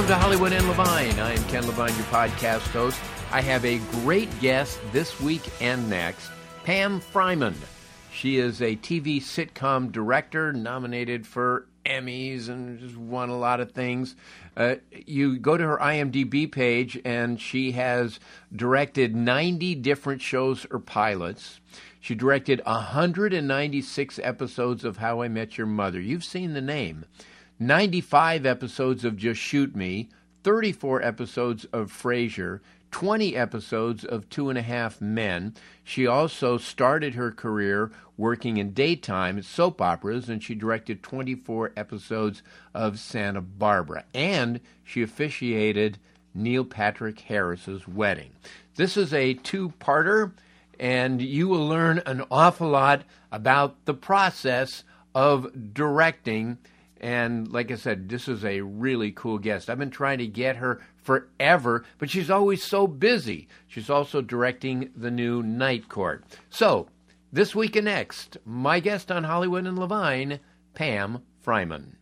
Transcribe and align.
Welcome 0.00 0.16
to 0.16 0.22
Hollywood 0.22 0.52
and 0.54 0.66
Levine. 0.66 1.20
I'm 1.20 1.44
Ken 1.50 1.66
Levine, 1.66 1.94
your 1.94 2.06
podcast 2.06 2.66
host. 2.68 2.98
I 3.30 3.42
have 3.42 3.66
a 3.66 3.76
great 4.02 4.30
guest 4.40 4.80
this 4.92 5.20
week 5.20 5.42
and 5.60 5.90
next, 5.90 6.30
Pam 6.64 7.02
Fryman. 7.02 7.54
She 8.10 8.38
is 8.38 8.62
a 8.62 8.76
TV 8.76 9.18
sitcom 9.18 9.92
director, 9.92 10.54
nominated 10.54 11.26
for 11.26 11.66
Emmys 11.84 12.48
and 12.48 12.80
just 12.80 12.96
won 12.96 13.28
a 13.28 13.36
lot 13.36 13.60
of 13.60 13.72
things. 13.72 14.16
Uh, 14.56 14.76
you 14.90 15.38
go 15.38 15.58
to 15.58 15.64
her 15.64 15.76
IMDb 15.76 16.50
page, 16.50 16.98
and 17.04 17.38
she 17.38 17.72
has 17.72 18.18
directed 18.56 19.14
90 19.14 19.74
different 19.74 20.22
shows 20.22 20.66
or 20.70 20.78
pilots. 20.78 21.60
She 22.00 22.14
directed 22.14 22.62
196 22.64 24.18
episodes 24.22 24.82
of 24.82 24.96
How 24.96 25.20
I 25.20 25.28
Met 25.28 25.58
Your 25.58 25.66
Mother. 25.66 26.00
You've 26.00 26.24
seen 26.24 26.54
the 26.54 26.62
name. 26.62 27.04
95 27.62 28.46
episodes 28.46 29.04
of 29.04 29.18
Just 29.18 29.38
Shoot 29.38 29.76
Me, 29.76 30.08
34 30.44 31.02
episodes 31.02 31.66
of 31.66 31.92
Frasier, 31.92 32.60
20 32.90 33.36
episodes 33.36 34.02
of 34.02 34.26
Two 34.30 34.48
and 34.48 34.58
a 34.58 34.62
Half 34.62 35.02
Men. 35.02 35.54
She 35.84 36.06
also 36.06 36.56
started 36.56 37.14
her 37.14 37.30
career 37.30 37.92
working 38.16 38.56
in 38.56 38.72
daytime 38.72 39.42
soap 39.42 39.82
operas, 39.82 40.30
and 40.30 40.42
she 40.42 40.54
directed 40.54 41.02
24 41.02 41.72
episodes 41.76 42.42
of 42.72 42.98
Santa 42.98 43.42
Barbara. 43.42 44.04
And 44.14 44.60
she 44.82 45.02
officiated 45.02 45.98
Neil 46.34 46.64
Patrick 46.64 47.20
Harris's 47.20 47.86
wedding. 47.86 48.30
This 48.76 48.96
is 48.96 49.12
a 49.12 49.34
two 49.34 49.74
parter, 49.78 50.32
and 50.78 51.20
you 51.20 51.46
will 51.46 51.68
learn 51.68 52.00
an 52.06 52.24
awful 52.30 52.70
lot 52.70 53.02
about 53.30 53.84
the 53.84 53.92
process 53.92 54.82
of 55.14 55.74
directing 55.74 56.56
and 57.00 57.50
like 57.50 57.70
I 57.70 57.76
said, 57.76 58.08
this 58.08 58.28
is 58.28 58.44
a 58.44 58.60
really 58.60 59.10
cool 59.12 59.38
guest. 59.38 59.70
I've 59.70 59.78
been 59.78 59.90
trying 59.90 60.18
to 60.18 60.26
get 60.26 60.56
her 60.56 60.80
forever, 61.02 61.84
but 61.98 62.10
she's 62.10 62.30
always 62.30 62.62
so 62.62 62.86
busy. 62.86 63.48
She's 63.66 63.90
also 63.90 64.20
directing 64.20 64.90
the 64.94 65.10
new 65.10 65.42
Night 65.42 65.88
Court. 65.88 66.24
So, 66.50 66.88
this 67.32 67.54
week 67.54 67.76
and 67.76 67.84
next, 67.84 68.36
my 68.44 68.80
guest 68.80 69.10
on 69.10 69.24
Hollywood 69.24 69.66
and 69.66 69.78
Levine, 69.78 70.40
Pam 70.74 71.22
Fryman. 71.44 71.94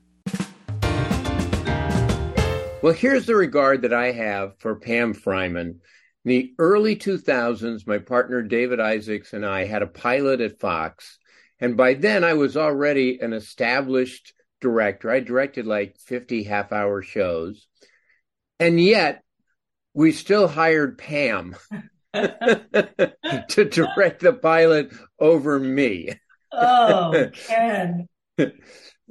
Well, 2.80 2.92
here's 2.92 3.26
the 3.26 3.34
regard 3.34 3.82
that 3.82 3.92
I 3.92 4.12
have 4.12 4.58
for 4.58 4.76
Pam 4.76 5.12
Fryman. 5.12 5.80
In 6.24 6.30
the 6.30 6.54
early 6.58 6.94
2000s, 6.96 7.86
my 7.86 7.98
partner 7.98 8.42
David 8.42 8.80
Isaacs 8.80 9.32
and 9.32 9.44
I 9.44 9.64
had 9.64 9.82
a 9.82 9.86
pilot 9.86 10.40
at 10.40 10.60
Fox. 10.60 11.18
And 11.60 11.76
by 11.76 11.94
then, 11.94 12.22
I 12.22 12.34
was 12.34 12.56
already 12.56 13.18
an 13.20 13.32
established 13.32 14.32
director. 14.60 15.10
I 15.10 15.20
directed 15.20 15.66
like 15.66 15.96
50 15.98 16.44
half 16.44 16.72
hour 16.72 17.02
shows. 17.02 17.66
And 18.60 18.80
yet 18.80 19.22
we 19.94 20.12
still 20.12 20.48
hired 20.48 20.98
Pam 20.98 21.56
to 22.14 23.64
direct 23.70 24.20
the 24.20 24.38
pilot 24.40 24.92
over 25.18 25.58
me. 25.58 26.14
Oh, 26.52 27.30
Ken. 27.46 28.08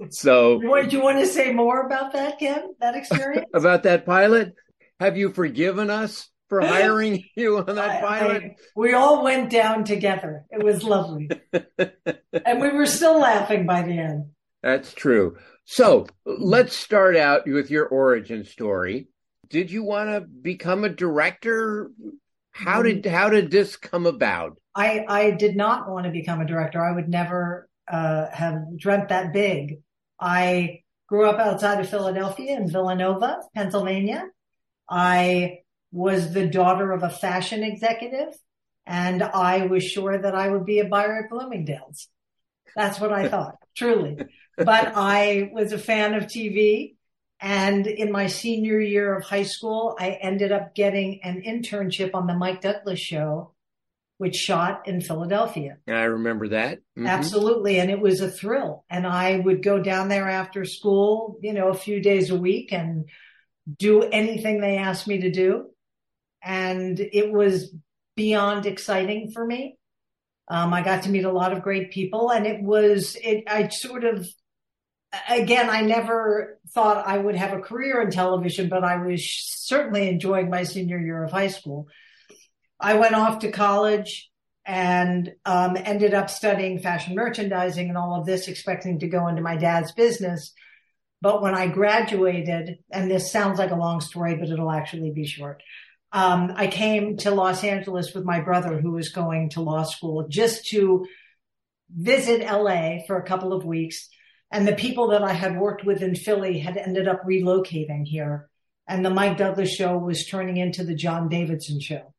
so, 0.09 0.59
what, 0.59 0.89
do 0.89 0.97
you 0.97 1.03
want 1.03 1.19
to 1.19 1.27
say 1.27 1.53
more 1.53 1.85
about 1.85 2.13
that, 2.13 2.39
Ken? 2.39 2.73
That 2.79 2.95
experience? 2.95 3.47
about 3.53 3.83
that 3.83 4.05
pilot? 4.05 4.53
Have 4.99 5.17
you 5.17 5.31
forgiven 5.31 5.89
us 5.89 6.29
for 6.49 6.61
hiring 6.65 7.23
you 7.35 7.57
on 7.57 7.75
that 7.75 8.01
pilot? 8.01 8.43
I, 8.43 8.45
I, 8.45 8.55
we 8.75 8.93
all 8.93 9.23
went 9.23 9.49
down 9.49 9.83
together. 9.83 10.45
It 10.49 10.63
was 10.63 10.83
lovely. 10.83 11.29
and 11.53 12.61
we 12.61 12.71
were 12.71 12.85
still 12.85 13.19
laughing 13.19 13.65
by 13.65 13.83
the 13.83 13.97
end. 13.97 14.25
That's 14.61 14.93
true. 14.93 15.37
So 15.65 16.07
let's 16.25 16.75
start 16.75 17.17
out 17.17 17.45
with 17.45 17.69
your 17.69 17.87
origin 17.87 18.45
story. 18.45 19.07
Did 19.49 19.69
you 19.69 19.83
want 19.83 20.09
to 20.09 20.21
become 20.21 20.83
a 20.83 20.89
director? 20.89 21.91
How 22.51 22.81
did 22.81 23.03
mm-hmm. 23.03 23.13
how 23.13 23.29
did 23.29 23.51
this 23.51 23.75
come 23.75 24.05
about? 24.05 24.57
I 24.73 25.05
I 25.07 25.31
did 25.31 25.55
not 25.55 25.89
want 25.89 26.05
to 26.05 26.11
become 26.11 26.41
a 26.41 26.45
director. 26.45 26.83
I 26.83 26.93
would 26.93 27.09
never 27.09 27.69
uh, 27.87 28.29
have 28.31 28.77
dreamt 28.77 29.09
that 29.09 29.33
big. 29.33 29.79
I 30.19 30.83
grew 31.07 31.29
up 31.29 31.39
outside 31.39 31.79
of 31.79 31.89
Philadelphia 31.89 32.55
in 32.57 32.69
Villanova, 32.69 33.39
Pennsylvania. 33.53 34.25
I 34.89 35.59
was 35.91 36.33
the 36.33 36.47
daughter 36.47 36.91
of 36.91 37.03
a 37.03 37.09
fashion 37.09 37.63
executive, 37.63 38.33
and 38.85 39.21
I 39.21 39.65
was 39.65 39.83
sure 39.83 40.17
that 40.17 40.35
I 40.35 40.49
would 40.49 40.65
be 40.65 40.79
a 40.79 40.85
buyer 40.85 41.23
at 41.23 41.29
Bloomingdale's. 41.29 42.07
That's 42.75 42.99
what 42.99 43.11
I 43.11 43.27
thought, 43.29 43.55
truly 43.75 44.17
but 44.57 44.93
I 44.95 45.49
was 45.53 45.71
a 45.71 45.77
fan 45.77 46.13
of 46.13 46.23
TV. 46.23 46.95
And 47.39 47.85
in 47.85 48.11
my 48.11 48.27
senior 48.27 48.79
year 48.79 49.15
of 49.15 49.23
high 49.23 49.43
school, 49.43 49.95
I 49.99 50.17
ended 50.21 50.51
up 50.51 50.73
getting 50.73 51.19
an 51.23 51.43
internship 51.43 52.11
on 52.15 52.25
the 52.25 52.33
Mike 52.33 52.61
Douglas 52.61 52.99
show, 52.99 53.53
which 54.17 54.35
shot 54.35 54.87
in 54.87 55.01
Philadelphia. 55.01 55.77
I 55.87 56.05
remember 56.05 56.47
that. 56.49 56.79
Mm-hmm. 56.79 57.05
Absolutely. 57.05 57.79
And 57.79 57.91
it 57.91 57.99
was 57.99 58.21
a 58.21 58.31
thrill. 58.31 58.85
And 58.89 59.05
I 59.05 59.37
would 59.37 59.61
go 59.61 59.79
down 59.79 60.09
there 60.09 60.27
after 60.27 60.65
school, 60.65 61.37
you 61.43 61.53
know, 61.53 61.69
a 61.69 61.75
few 61.75 62.01
days 62.01 62.31
a 62.31 62.35
week 62.35 62.73
and 62.73 63.07
do 63.77 64.01
anything 64.01 64.59
they 64.59 64.77
asked 64.77 65.07
me 65.07 65.21
to 65.21 65.29
do. 65.29 65.69
And 66.41 66.99
it 66.99 67.31
was 67.31 67.71
beyond 68.15 68.65
exciting 68.65 69.29
for 69.31 69.45
me. 69.45 69.77
Um, 70.47 70.73
I 70.73 70.81
got 70.81 71.03
to 71.03 71.09
meet 71.09 71.25
a 71.25 71.31
lot 71.31 71.53
of 71.53 71.61
great 71.61 71.91
people 71.91 72.31
and 72.31 72.47
it 72.47 72.63
was, 72.63 73.15
it, 73.21 73.43
I 73.47 73.67
sort 73.67 74.05
of 74.05 74.25
again, 75.29 75.69
I 75.69 75.81
never 75.81 76.59
thought 76.69 77.07
I 77.07 77.17
would 77.17 77.35
have 77.35 77.53
a 77.53 77.61
career 77.61 78.01
in 78.01 78.11
television, 78.11 78.69
but 78.69 78.83
I 78.83 78.97
was 78.97 79.27
certainly 79.27 80.09
enjoying 80.09 80.49
my 80.49 80.63
senior 80.63 80.99
year 80.99 81.23
of 81.23 81.31
high 81.31 81.47
school. 81.47 81.87
I 82.79 82.95
went 82.95 83.15
off 83.15 83.39
to 83.39 83.51
college 83.51 84.29
and 84.65 85.33
um, 85.45 85.77
ended 85.77 86.13
up 86.13 86.29
studying 86.29 86.79
fashion 86.79 87.15
merchandising 87.15 87.87
and 87.87 87.97
all 87.97 88.19
of 88.19 88.25
this, 88.25 88.47
expecting 88.47 88.99
to 88.99 89.07
go 89.07 89.27
into 89.27 89.41
my 89.41 89.55
dad's 89.55 89.91
business. 89.93 90.53
But 91.21 91.41
when 91.41 91.55
I 91.55 91.67
graduated, 91.67 92.79
and 92.91 93.09
this 93.09 93.31
sounds 93.31 93.59
like 93.59 93.71
a 93.71 93.75
long 93.75 94.01
story, 94.01 94.35
but 94.35 94.49
it'll 94.49 94.71
actually 94.71 95.11
be 95.11 95.25
short. 95.25 95.63
Um, 96.11 96.53
I 96.55 96.67
came 96.67 97.17
to 97.17 97.31
Los 97.31 97.63
Angeles 97.63 98.13
with 98.13 98.23
my 98.23 98.41
brother 98.41 98.79
who 98.79 98.91
was 98.91 99.09
going 99.09 99.49
to 99.51 99.61
law 99.61 99.83
school 99.83 100.27
just 100.27 100.67
to 100.67 101.05
visit 101.89 102.41
LA 102.41 102.99
for 103.07 103.17
a 103.17 103.25
couple 103.25 103.53
of 103.53 103.65
weeks 103.65 104.09
and 104.51 104.67
the 104.67 104.73
people 104.73 105.09
that 105.09 105.23
I 105.23 105.33
had 105.33 105.59
worked 105.59 105.83
with 105.83 106.01
in 106.01 106.15
Philly 106.15 106.59
had 106.59 106.77
ended 106.77 107.07
up 107.07 107.23
relocating 107.25 108.05
here. 108.05 108.49
And 108.87 109.05
the 109.05 109.09
Mike 109.09 109.37
Douglas 109.37 109.73
show 109.73 109.97
was 109.97 110.25
turning 110.25 110.57
into 110.57 110.85
the 110.85 110.95
John 110.95 111.27
Davidson 111.27 111.81
show. 111.81 112.13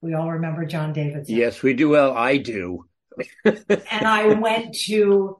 We 0.00 0.14
all 0.14 0.32
remember 0.32 0.64
John 0.64 0.92
Davidson. 0.92 1.36
Yes, 1.36 1.62
we 1.62 1.74
do. 1.74 1.90
Well, 1.90 2.14
I 2.14 2.38
do. 2.38 2.86
and 3.44 4.06
I 4.06 4.28
went 4.34 4.74
to 4.86 5.38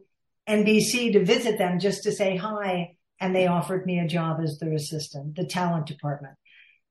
NBC 0.48 1.12
to 1.14 1.24
visit 1.24 1.56
them 1.56 1.78
just 1.78 2.02
to 2.04 2.12
say 2.12 2.36
hi. 2.36 2.96
And 3.20 3.34
they 3.34 3.46
offered 3.46 3.86
me 3.86 3.98
a 3.98 4.06
job 4.06 4.40
as 4.42 4.58
their 4.58 4.72
assistant, 4.72 5.36
the 5.36 5.46
talent 5.46 5.86
department. 5.86 6.34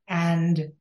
And 0.07 0.71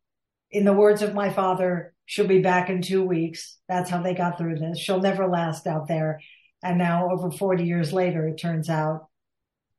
in 0.50 0.64
the 0.64 0.72
words 0.72 1.02
of 1.02 1.14
my 1.14 1.30
father, 1.30 1.94
she'll 2.06 2.26
be 2.26 2.40
back 2.40 2.70
in 2.70 2.80
two 2.80 3.02
weeks. 3.02 3.58
That's 3.69 3.90
how 3.90 4.02
they 4.02 4.14
got 4.14 4.38
through 4.38 4.58
this. 4.58 4.78
She'll 4.78 5.00
never 5.00 5.26
last 5.26 5.66
out 5.66 5.88
there. 5.88 6.20
And 6.62 6.78
now 6.78 7.10
over 7.10 7.30
40 7.30 7.64
years 7.64 7.92
later, 7.92 8.26
it 8.28 8.38
turns 8.38 8.68
out 8.68 9.08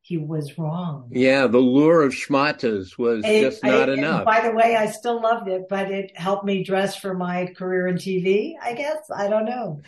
he 0.01 0.17
was 0.17 0.57
wrong. 0.57 1.09
Yeah, 1.11 1.47
the 1.47 1.59
lure 1.59 2.03
of 2.03 2.13
schmatas 2.13 2.97
was 2.97 3.23
it, 3.23 3.41
just 3.41 3.63
not 3.63 3.89
I, 3.89 3.93
enough. 3.93 4.25
By 4.25 4.41
the 4.41 4.51
way, 4.51 4.75
I 4.75 4.87
still 4.87 5.21
loved 5.21 5.47
it, 5.47 5.63
but 5.69 5.89
it 5.91 6.11
helped 6.17 6.43
me 6.43 6.63
dress 6.63 6.97
for 6.97 7.13
my 7.13 7.53
career 7.57 7.87
in 7.87 7.95
TV, 7.95 8.55
I 8.61 8.73
guess. 8.73 9.09
I 9.15 9.29
don't 9.29 9.45
know. 9.45 9.81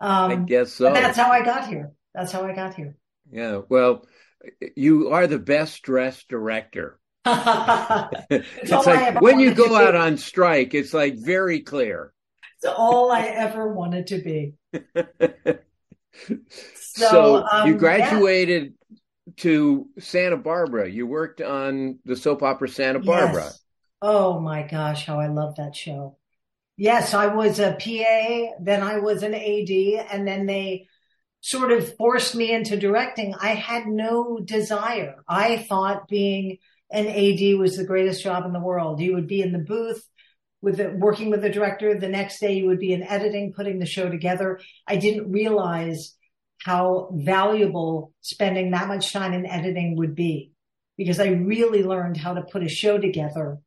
Um, 0.00 0.30
I 0.30 0.36
guess 0.36 0.72
so. 0.72 0.92
That's 0.92 1.18
how 1.18 1.32
I 1.32 1.44
got 1.44 1.66
here. 1.66 1.90
That's 2.14 2.30
how 2.30 2.44
I 2.44 2.54
got 2.54 2.74
here. 2.74 2.94
Yeah. 3.32 3.62
Well, 3.68 4.06
you 4.76 5.10
are 5.10 5.26
the 5.26 5.40
best 5.40 5.82
dressed 5.82 6.28
director. 6.28 7.00
it's 7.26 8.70
like 8.70 9.20
when 9.20 9.40
you 9.40 9.54
go 9.54 9.74
out 9.74 9.96
on 9.96 10.16
strike, 10.18 10.72
it's 10.72 10.94
like 10.94 11.16
very 11.18 11.60
clear. 11.60 12.12
It's 12.56 12.72
all 12.76 13.10
I 13.10 13.22
ever 13.22 13.72
wanted 13.72 14.06
to 14.08 14.18
be. 14.18 14.54
so, 16.74 17.08
so 17.10 17.46
um, 17.50 17.68
you 17.68 17.74
graduated 17.76 18.74
yeah. 18.90 18.96
to 19.38 19.88
Santa 19.98 20.36
Barbara. 20.36 20.88
You 20.90 21.06
worked 21.06 21.40
on 21.40 21.98
the 22.04 22.16
soap 22.16 22.42
opera 22.42 22.68
Santa 22.68 23.00
Barbara. 23.00 23.44
Yes. 23.44 23.60
Oh 24.00 24.40
my 24.40 24.62
gosh, 24.62 25.06
how 25.06 25.18
I 25.18 25.26
love 25.26 25.56
that 25.56 25.74
show. 25.74 26.16
Yes, 26.76 27.12
I 27.12 27.34
was 27.34 27.58
a 27.58 27.72
PA, 27.72 28.54
then 28.62 28.82
I 28.82 28.98
was 29.00 29.24
an 29.24 29.34
AD, 29.34 29.70
and 30.12 30.26
then 30.26 30.46
they 30.46 30.86
sort 31.40 31.72
of 31.72 31.96
forced 31.96 32.34
me 32.34 32.52
into 32.52 32.76
directing. 32.76 33.34
I 33.34 33.50
had 33.50 33.86
no 33.86 34.38
desire. 34.38 35.16
I 35.28 35.56
thought 35.56 36.08
being 36.08 36.58
an 36.90 37.06
AD 37.06 37.58
was 37.58 37.76
the 37.76 37.84
greatest 37.84 38.22
job 38.22 38.44
in 38.46 38.52
the 38.52 38.60
world. 38.60 39.00
You 39.00 39.14
would 39.14 39.26
be 39.26 39.42
in 39.42 39.52
the 39.52 39.58
booth 39.58 40.06
with 40.60 40.78
the, 40.78 40.90
working 40.90 41.30
with 41.30 41.42
the 41.42 41.50
director. 41.50 41.98
The 41.98 42.08
next 42.08 42.40
day 42.40 42.54
you 42.54 42.66
would 42.66 42.78
be 42.78 42.92
in 42.92 43.02
editing, 43.02 43.52
putting 43.52 43.78
the 43.78 43.86
show 43.86 44.08
together. 44.08 44.60
I 44.86 44.96
didn't 44.96 45.30
realize 45.30 46.14
how 46.64 47.10
valuable 47.12 48.12
spending 48.20 48.72
that 48.72 48.88
much 48.88 49.12
time 49.12 49.32
in 49.32 49.46
editing 49.46 49.96
would 49.96 50.14
be 50.14 50.52
because 50.96 51.20
I 51.20 51.28
really 51.28 51.84
learned 51.84 52.16
how 52.16 52.34
to 52.34 52.42
put 52.42 52.64
a 52.64 52.68
show 52.68 52.98
together 52.98 53.58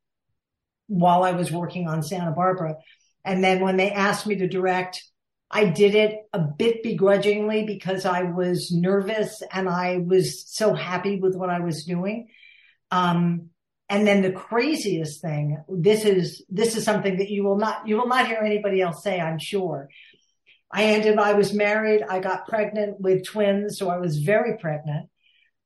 while 0.88 1.24
I 1.24 1.32
was 1.32 1.52
working 1.52 1.88
on 1.88 2.04
Santa 2.04 2.32
Barbara. 2.32 2.76
And 3.24 3.44
then 3.44 3.62
when 3.62 3.78
they 3.78 3.92
asked 3.92 4.28
me 4.28 4.36
to 4.36 4.48
direct, 4.48 5.02
I 5.50 5.66
did 5.66 5.96
it 5.96 6.18
a 6.34 6.40
bit 6.40 6.84
begrudgingly 6.84 7.66
because 7.66 8.06
I 8.06 8.24
was 8.24 8.72
nervous 8.72 9.42
and 9.52 9.70
I 9.70 9.98
was 9.98 10.46
so 10.50 10.74
happy 10.74 11.20
with 11.20 11.36
what 11.36 11.50
I 11.50 11.60
was 11.60 11.86
doing. 11.86 12.28
Um, 12.90 13.50
and 13.92 14.08
then 14.08 14.22
the 14.22 14.32
craziest 14.32 15.22
thing, 15.22 15.62
this 15.68 16.06
is, 16.06 16.46
this 16.48 16.78
is 16.78 16.86
something 16.86 17.18
that 17.18 17.30
you 17.30 17.44
will 17.44 17.58
not, 17.58 17.90
you 17.90 17.98
will 17.98 18.08
not 18.08 18.26
hear 18.26 18.38
anybody 18.38 18.80
else 18.80 19.04
say, 19.04 19.20
I'm 19.20 19.38
sure. 19.38 19.90
I 20.72 20.86
ended, 20.86 21.20
I 21.20 21.34
was 21.34 21.54
married. 21.54 22.02
I 22.02 22.20
got 22.20 22.48
pregnant 22.48 23.02
with 23.02 23.26
twins. 23.26 23.78
So 23.78 23.90
I 23.90 23.98
was 23.98 24.20
very 24.20 24.58
pregnant. 24.60 25.10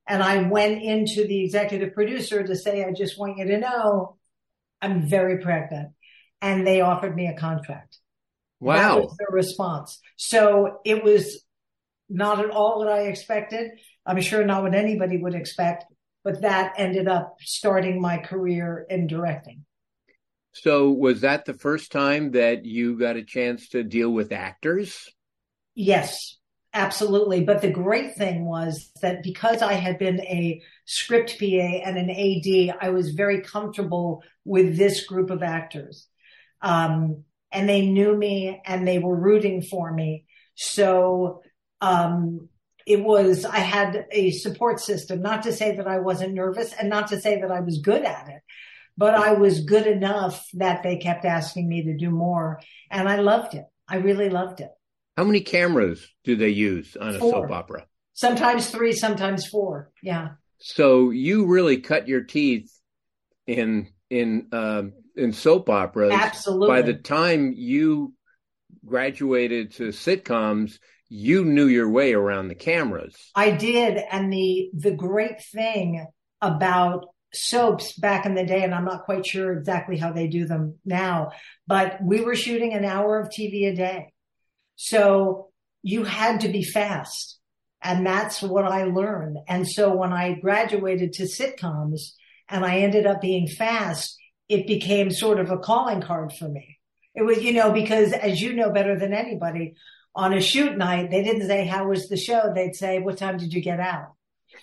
And 0.07 0.24
I 0.24 0.42
went 0.42 0.81
into 0.81 1.27
the 1.27 1.44
executive 1.44 1.94
producer 1.94 2.42
to 2.42 2.56
say, 2.56 2.83
I 2.83 2.94
just 2.94 3.19
want 3.19 3.38
you 3.38 3.45
to 3.45 3.60
know 3.60 4.18
I'm 4.81 5.07
very 5.07 5.44
pregnant. 5.44 5.89
And 6.42 6.66
they 6.66 6.81
offered 6.81 7.16
me 7.16 7.27
a 7.27 7.38
contract. 7.38 8.00
Wow. 8.60 8.95
That 8.95 9.01
was 9.01 9.18
their 9.19 9.36
response. 9.36 10.00
So 10.16 10.80
it 10.83 11.04
was 11.04 11.44
not 12.10 12.39
at 12.44 12.50
all 12.50 12.80
what 12.80 12.89
I 12.89 13.01
expected. 13.01 13.69
I'm 14.04 14.19
sure 14.22 14.44
not 14.44 14.63
what 14.63 14.74
anybody 14.74 15.18
would 15.18 15.36
expect, 15.36 15.86
but 16.25 16.42
that 16.42 16.74
ended 16.75 17.07
up 17.07 17.38
starting 17.39 18.01
my 18.01 18.18
career 18.18 18.86
in 18.89 19.06
directing. 19.06 19.63
So 20.54 20.89
was 20.89 21.22
that 21.22 21.45
the 21.45 21.54
first 21.54 21.92
time 21.92 22.31
that 22.31 22.66
you 22.66 22.98
got 22.98 23.16
a 23.16 23.24
chance 23.24 23.69
to 23.69 23.83
deal 23.83 24.10
with 24.10 24.31
actors? 24.31 25.07
Yes, 25.75 26.38
absolutely. 26.74 27.44
But 27.44 27.62
the 27.62 27.69
great 27.69 28.16
thing 28.16 28.44
was 28.45 28.89
that 29.04 29.22
because 29.22 29.62
I 29.62 29.74
had 29.74 30.00
been 30.00 30.19
a 30.22 30.62
script 30.86 31.38
PA 31.39 31.45
and 31.45 31.98
an 31.98 32.10
AD, 32.10 32.75
I 32.81 32.89
was 32.89 33.12
very 33.12 33.42
comfortable 33.42 34.24
with 34.44 34.77
this 34.77 35.06
group 35.06 35.30
of 35.30 35.44
actors. 35.44 36.07
Um, 36.62 37.24
and 37.51 37.69
they 37.69 37.86
knew 37.86 38.18
me 38.18 38.62
and 38.66 38.88
they 38.88 38.98
were 38.98 39.16
rooting 39.16 39.62
for 39.62 39.94
me. 39.94 40.25
So, 40.56 41.44
um, 41.81 42.50
it 42.85 43.03
was, 43.03 43.45
I 43.45 43.59
had 43.59 44.05
a 44.11 44.31
support 44.31 44.79
system, 44.79 45.21
not 45.21 45.43
to 45.43 45.53
say 45.53 45.75
that 45.77 45.87
I 45.87 45.99
wasn't 45.99 46.33
nervous 46.33 46.73
and 46.73 46.89
not 46.89 47.07
to 47.07 47.19
say 47.19 47.41
that 47.41 47.51
I 47.51 47.61
was 47.61 47.79
good 47.79 48.03
at 48.03 48.27
it, 48.29 48.41
but 48.97 49.15
I 49.15 49.33
was 49.33 49.61
good 49.61 49.87
enough 49.87 50.47
that 50.53 50.83
they 50.83 50.97
kept 50.97 51.25
asking 51.25 51.67
me 51.67 51.83
to 51.85 51.97
do 51.97 52.11
more. 52.11 52.61
And 52.91 53.09
I 53.09 53.17
loved 53.17 53.55
it. 53.55 53.65
I 53.87 53.97
really 53.97 54.29
loved 54.29 54.61
it. 54.61 54.69
How 55.17 55.23
many 55.23 55.41
cameras 55.41 56.05
do 56.23 56.35
they 56.35 56.49
use 56.49 56.95
on 56.99 57.15
a 57.15 57.19
four. 57.19 57.31
soap 57.31 57.51
opera? 57.51 57.85
Sometimes 58.13 58.69
three, 58.69 58.93
sometimes 58.93 59.45
four. 59.47 59.91
Yeah. 60.01 60.29
So 60.59 61.09
you 61.09 61.47
really 61.47 61.77
cut 61.77 62.07
your 62.07 62.23
teeth 62.23 62.71
in 63.47 63.89
in 64.09 64.47
um, 64.51 64.93
in 65.15 65.33
soap 65.33 65.69
operas. 65.69 66.13
Absolutely. 66.13 66.67
By 66.67 66.81
the 66.81 66.93
time 66.93 67.53
you 67.55 68.13
graduated 68.85 69.71
to 69.73 69.89
sitcoms, 69.89 70.79
you 71.09 71.45
knew 71.45 71.67
your 71.67 71.89
way 71.89 72.13
around 72.13 72.47
the 72.47 72.55
cameras. 72.55 73.15
I 73.35 73.51
did, 73.51 74.01
and 74.11 74.31
the 74.31 74.69
the 74.73 74.91
great 74.91 75.43
thing 75.43 76.05
about 76.41 77.07
soaps 77.33 77.93
back 77.93 78.25
in 78.25 78.35
the 78.35 78.45
day, 78.45 78.63
and 78.63 78.73
I'm 78.73 78.85
not 78.85 79.05
quite 79.05 79.25
sure 79.25 79.53
exactly 79.53 79.97
how 79.97 80.11
they 80.11 80.27
do 80.27 80.45
them 80.45 80.79
now, 80.85 81.31
but 81.67 81.99
we 82.01 82.21
were 82.21 82.35
shooting 82.35 82.73
an 82.73 82.85
hour 82.85 83.19
of 83.19 83.29
TV 83.29 83.67
a 83.71 83.75
day. 83.75 84.13
So 84.75 85.49
you 85.83 86.03
had 86.03 86.41
to 86.41 86.49
be 86.49 86.63
fast. 86.63 87.39
And 87.83 88.05
that's 88.05 88.41
what 88.41 88.65
I 88.65 88.85
learned. 88.85 89.37
And 89.47 89.67
so 89.69 89.95
when 89.95 90.11
I 90.11 90.33
graduated 90.33 91.13
to 91.13 91.23
sitcoms 91.23 92.13
and 92.49 92.65
I 92.65 92.79
ended 92.79 93.05
up 93.05 93.21
being 93.21 93.47
fast, 93.47 94.17
it 94.49 94.65
became 94.65 95.11
sort 95.11 95.39
of 95.39 95.51
a 95.51 95.59
calling 95.59 96.01
card 96.01 96.33
for 96.33 96.49
me. 96.49 96.79
It 97.13 97.21
was, 97.21 97.43
you 97.43 97.53
know, 97.53 97.71
because 97.71 98.11
as 98.11 98.41
you 98.41 98.53
know 98.53 98.71
better 98.71 98.97
than 98.97 99.13
anybody, 99.13 99.75
on 100.15 100.33
a 100.33 100.41
shoot 100.41 100.77
night, 100.77 101.12
they 101.12 101.23
didn't 101.23 101.47
say, 101.47 101.65
how 101.65 101.88
was 101.88 102.07
the 102.07 102.17
show? 102.17 102.51
They'd 102.53 102.75
say, 102.75 103.00
what 103.00 103.17
time 103.17 103.38
did 103.38 103.53
you 103.53 103.62
get 103.62 103.79
out? 103.79 104.13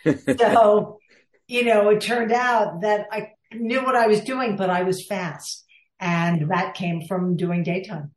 so, 0.39 0.99
you 1.47 1.65
know, 1.65 1.91
it 1.91 2.01
turned 2.01 2.33
out 2.33 2.81
that 2.81 3.07
I 3.13 3.33
knew 3.53 3.83
what 3.85 3.95
I 3.95 4.07
was 4.07 4.23
doing, 4.23 4.57
but 4.57 4.71
I 4.71 4.83
was 4.83 5.07
fast. 5.07 5.65
And 6.01 6.51
that 6.51 6.75
came 6.75 7.07
from 7.07 7.37
doing 7.37 7.63
daytime. 7.63 8.13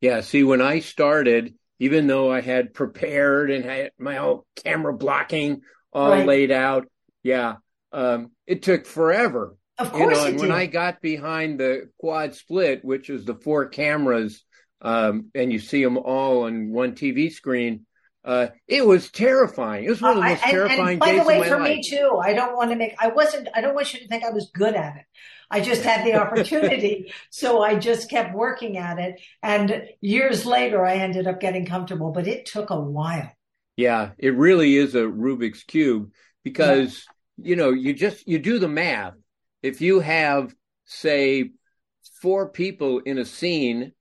Yeah. 0.00 0.20
See, 0.20 0.44
when 0.44 0.62
I 0.62 0.78
started, 0.78 1.54
even 1.80 2.06
though 2.06 2.30
I 2.30 2.40
had 2.40 2.74
prepared 2.74 3.50
and 3.50 3.64
had 3.64 3.90
my 3.98 4.14
whole 4.14 4.46
camera 4.56 4.94
blocking 4.94 5.62
all 5.92 6.10
right. 6.10 6.26
laid 6.26 6.50
out, 6.50 6.86
yeah, 7.22 7.56
um, 7.92 8.30
it 8.46 8.62
took 8.62 8.86
forever. 8.86 9.56
Of 9.78 9.92
course, 9.92 10.16
you 10.16 10.22
know, 10.22 10.26
and 10.26 10.40
when 10.40 10.50
I 10.50 10.66
got 10.66 11.00
behind 11.00 11.60
the 11.60 11.90
quad 11.98 12.34
split, 12.34 12.84
which 12.84 13.10
is 13.10 13.24
the 13.24 13.34
four 13.34 13.68
cameras, 13.68 14.42
um, 14.80 15.30
and 15.34 15.52
you 15.52 15.58
see 15.58 15.82
them 15.82 15.98
all 15.98 16.44
on 16.44 16.70
one 16.70 16.92
TV 16.92 17.32
screen, 17.32 17.86
uh, 18.24 18.48
it 18.66 18.84
was 18.84 19.10
terrifying. 19.10 19.84
It 19.84 19.90
was 19.90 20.02
one 20.02 20.16
of 20.16 20.22
the 20.22 20.28
most 20.28 20.44
uh, 20.44 20.50
terrifying 20.50 20.80
and, 20.80 20.90
and 20.90 21.00
by 21.00 21.12
days 21.12 21.20
the 21.20 21.26
way, 21.26 21.48
for 21.48 21.58
life. 21.58 21.76
me 21.76 21.82
too, 21.82 22.20
I 22.22 22.34
don't 22.34 22.56
want 22.56 22.70
to 22.70 22.76
make. 22.76 22.94
I 22.98 23.08
wasn't. 23.08 23.48
I 23.54 23.60
don't 23.60 23.74
want 23.74 23.94
you 23.94 24.00
to 24.00 24.08
think 24.08 24.24
I 24.24 24.30
was 24.30 24.50
good 24.52 24.74
at 24.74 24.96
it. 24.96 25.04
I 25.50 25.60
just 25.60 25.82
had 25.82 26.04
the 26.04 26.14
opportunity. 26.20 27.12
so 27.30 27.62
I 27.62 27.76
just 27.76 28.10
kept 28.10 28.34
working 28.34 28.76
at 28.76 28.98
it. 28.98 29.20
And 29.42 29.84
years 30.00 30.44
later, 30.44 30.84
I 30.84 30.96
ended 30.96 31.26
up 31.26 31.40
getting 31.40 31.66
comfortable, 31.66 32.12
but 32.12 32.26
it 32.26 32.46
took 32.46 32.70
a 32.70 32.80
while. 32.80 33.30
Yeah, 33.76 34.10
it 34.18 34.34
really 34.34 34.76
is 34.76 34.94
a 34.94 35.02
Rubik's 35.02 35.62
Cube 35.62 36.10
because, 36.42 37.04
yeah. 37.36 37.48
you 37.50 37.56
know, 37.56 37.70
you 37.70 37.94
just, 37.94 38.26
you 38.26 38.38
do 38.38 38.58
the 38.58 38.68
math. 38.68 39.14
If 39.62 39.80
you 39.80 40.00
have, 40.00 40.54
say, 40.84 41.52
four 42.20 42.48
people 42.48 42.98
in 42.98 43.18
a 43.18 43.24
scene 43.24 43.92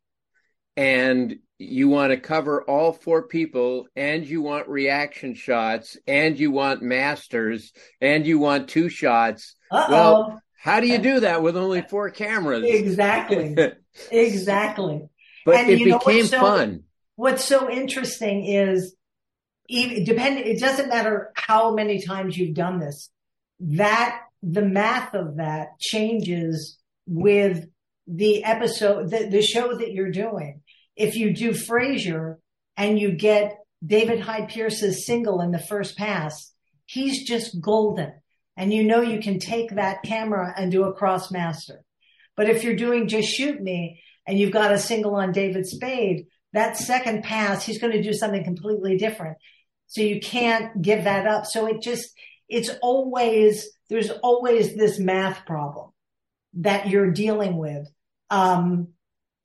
and 0.77 1.39
you 1.57 1.89
want 1.89 2.11
to 2.11 2.17
cover 2.17 2.61
all 2.61 2.93
four 2.93 3.23
people 3.23 3.87
and 3.95 4.25
you 4.25 4.43
want 4.43 4.69
reaction 4.69 5.33
shots 5.33 5.97
and 6.07 6.39
you 6.39 6.51
want 6.51 6.83
masters 6.83 7.73
and 7.99 8.27
you 8.27 8.37
want 8.37 8.69
two 8.69 8.87
shots. 8.87 9.55
Uh-oh. 9.71 9.91
Well, 9.91 10.41
how 10.55 10.79
do 10.79 10.87
you 10.87 10.99
do 10.99 11.21
that 11.21 11.41
with 11.41 11.57
only 11.57 11.81
four 11.89 12.11
cameras? 12.11 12.63
Exactly. 12.63 13.57
exactly. 14.11 15.09
But 15.45 15.55
and 15.55 15.69
it 15.69 15.83
became 15.83 16.25
so, 16.25 16.39
fun. 16.39 16.83
What's 17.15 17.43
so 17.43 17.69
interesting 17.69 18.45
is 18.45 18.95
even 19.67 20.03
depending 20.03 20.45
it 20.45 20.59
doesn't 20.59 20.89
matter 20.89 21.31
how 21.35 21.73
many 21.73 22.01
times 22.01 22.37
you've 22.37 22.55
done 22.55 22.79
this. 22.79 23.09
That 23.61 24.21
the 24.43 24.61
math 24.61 25.15
of 25.15 25.37
that 25.37 25.79
changes 25.79 26.77
with 27.07 27.65
the 28.05 28.43
episode 28.43 29.09
the, 29.09 29.27
the 29.29 29.41
show 29.41 29.75
that 29.75 29.91
you're 29.91 30.11
doing. 30.11 30.61
If 30.97 31.15
you 31.15 31.33
do 31.33 31.51
Frasier 31.51 32.37
and 32.75 32.99
you 32.99 33.11
get 33.11 33.57
David 33.85 34.19
Hyde 34.19 34.49
Pierce's 34.49 35.05
single 35.05 35.39
in 35.41 35.51
the 35.51 35.59
first 35.59 35.97
pass, 35.97 36.51
he's 36.85 37.25
just 37.25 37.61
golden 37.61 38.13
and 38.57 38.73
you 38.73 38.83
know 38.83 39.01
you 39.01 39.19
can 39.19 39.39
take 39.39 39.75
that 39.75 40.01
camera 40.03 40.53
and 40.57 40.71
do 40.71 40.83
a 40.83 40.93
cross 40.93 41.31
master. 41.31 41.83
But 42.35 42.49
if 42.49 42.63
you're 42.63 42.75
doing 42.75 43.07
just 43.07 43.29
shoot 43.29 43.61
me 43.61 44.01
and 44.25 44.37
you've 44.37 44.51
got 44.51 44.73
a 44.73 44.79
single 44.79 45.15
on 45.15 45.31
David 45.31 45.67
Spade, 45.67 46.25
that 46.53 46.75
second 46.75 47.23
pass, 47.23 47.63
he's 47.63 47.79
going 47.79 47.93
to 47.93 48.01
do 48.01 48.13
something 48.13 48.43
completely 48.43 48.97
different. 48.97 49.37
So 49.85 50.01
you 50.01 50.19
can't 50.19 50.81
give 50.81 51.03
that 51.03 51.27
up. 51.27 51.45
So 51.45 51.67
it 51.67 51.81
just, 51.81 52.09
it's 52.49 52.71
always, 52.81 53.69
there's 53.89 54.09
always 54.09 54.75
this 54.75 54.97
math 54.99 55.45
problem 55.45 55.91
that 56.55 56.89
you're 56.89 57.11
dealing 57.11 57.57
with. 57.57 57.87
Um, 58.29 58.89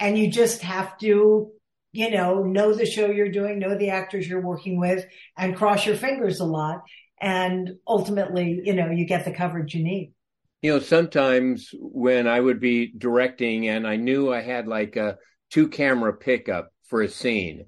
and 0.03 0.19
you 0.19 0.29
just 0.29 0.63
have 0.63 0.99
to, 0.99 1.53
you 1.93 2.11
know, 2.11 2.43
know 2.43 2.75
the 2.75 2.85
show 2.85 3.07
you're 3.07 3.31
doing, 3.31 3.61
know 3.61 3.79
the 3.79 3.91
actors 3.91 4.29
you're 4.29 4.41
working 4.41 4.81
with 4.81 5.07
and 5.39 5.57
cross 5.57 5.87
your 5.87 5.95
fingers 5.95 6.41
a 6.41 6.45
lot 6.45 6.83
and 7.21 7.77
ultimately, 7.87 8.61
you 8.65 8.75
know, 8.75 8.91
you 8.91 9.07
get 9.07 9.25
the 9.25 9.33
coverage 9.33 9.77
you 9.77 9.85
need. 9.85 10.13
You 10.61 10.73
know, 10.73 10.79
sometimes 10.81 11.71
when 11.79 12.27
I 12.27 12.41
would 12.41 12.59
be 12.59 12.93
directing 12.99 13.69
and 13.69 13.87
I 13.87 13.95
knew 13.95 14.33
I 14.33 14.43
had 14.43 14.67
like 14.67 14.97
a 14.97 15.19
two 15.51 15.69
camera 15.69 16.13
pickup 16.13 16.73
for 16.89 17.03
a 17.03 17.09
scene, 17.09 17.67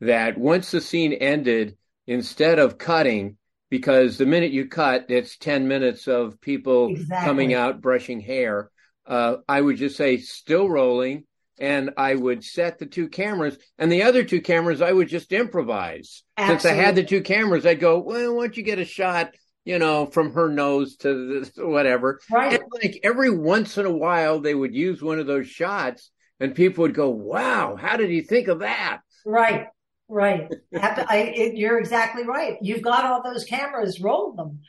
that 0.00 0.38
once 0.38 0.70
the 0.70 0.80
scene 0.80 1.12
ended, 1.12 1.76
instead 2.06 2.58
of 2.58 2.78
cutting, 2.78 3.36
because 3.68 4.16
the 4.16 4.26
minute 4.26 4.52
you 4.52 4.68
cut, 4.68 5.06
it's 5.10 5.36
10 5.36 5.68
minutes 5.68 6.08
of 6.08 6.40
people 6.40 6.88
Exactly. 6.88 7.26
coming 7.26 7.54
out 7.54 7.82
brushing 7.82 8.20
hair. 8.20 8.70
Uh, 9.06 9.36
I 9.46 9.60
would 9.60 9.76
just 9.76 9.96
say, 9.96 10.16
still 10.16 10.68
rolling. 10.68 11.24
And 11.58 11.90
I 11.96 12.14
would 12.14 12.42
set 12.42 12.78
the 12.78 12.86
two 12.86 13.08
cameras, 13.08 13.56
and 13.78 13.90
the 13.90 14.02
other 14.02 14.24
two 14.24 14.40
cameras 14.40 14.82
I 14.82 14.92
would 14.92 15.08
just 15.08 15.32
improvise. 15.32 16.24
Since 16.38 16.64
I 16.64 16.72
had 16.72 16.96
the 16.96 17.04
two 17.04 17.22
cameras, 17.22 17.64
I'd 17.64 17.78
go, 17.78 17.98
well, 17.98 18.34
why 18.34 18.46
don't 18.46 18.56
you 18.56 18.64
get 18.64 18.80
a 18.80 18.84
shot, 18.84 19.34
you 19.64 19.78
know, 19.78 20.06
from 20.06 20.32
her 20.32 20.48
nose 20.48 20.96
to 20.98 21.44
the, 21.44 21.50
whatever. 21.66 22.20
Right. 22.30 22.60
And 22.60 22.64
like 22.82 22.98
every 23.04 23.30
once 23.30 23.78
in 23.78 23.86
a 23.86 23.96
while, 23.96 24.40
they 24.40 24.54
would 24.54 24.74
use 24.74 25.00
one 25.00 25.20
of 25.20 25.28
those 25.28 25.46
shots, 25.46 26.10
and 26.40 26.56
people 26.56 26.82
would 26.82 26.94
go, 26.94 27.10
wow, 27.10 27.76
how 27.76 27.96
did 27.96 28.10
he 28.10 28.22
think 28.22 28.48
of 28.48 28.58
that? 28.58 29.00
Right, 29.24 29.68
right. 30.08 30.52
I, 30.76 31.32
it, 31.36 31.56
you're 31.56 31.78
exactly 31.78 32.24
right. 32.24 32.58
You've 32.62 32.82
got 32.82 33.04
all 33.04 33.22
those 33.22 33.44
cameras. 33.44 34.00
Roll 34.00 34.32
them, 34.32 34.60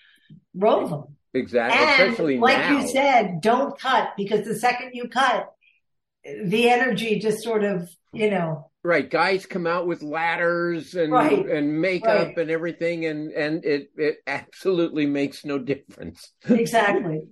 roll 0.54 0.88
them. 0.88 1.16
Exactly. 1.36 1.78
And 1.78 1.90
Especially 1.90 2.38
like 2.40 2.58
now. 2.58 2.80
you 2.80 2.88
said, 2.88 3.42
don't 3.42 3.78
cut 3.78 4.12
because 4.16 4.46
the 4.46 4.56
second 4.56 4.92
you 4.94 5.10
cut, 5.10 5.52
the 6.46 6.70
energy 6.70 7.20
just 7.20 7.44
sort 7.44 7.64
of, 7.64 7.90
you 8.14 8.30
know, 8.30 8.70
Right, 8.84 9.10
guys 9.10 9.48
come 9.48 9.66
out 9.66 9.88
with 9.88 10.04
ladders 10.04 10.94
and 10.94 11.12
Right, 11.12 11.44
and 11.46 11.82
makeup 11.82 12.28
right. 12.28 12.38
and 12.38 12.52
everything, 12.52 13.06
and 13.06 13.32
and 13.32 13.66
it 13.66 13.90
it 13.98 14.18
absolutely 14.28 15.08
makes 15.08 15.44
no 15.46 15.58
difference. 15.60 16.32
exactly. 16.50 17.22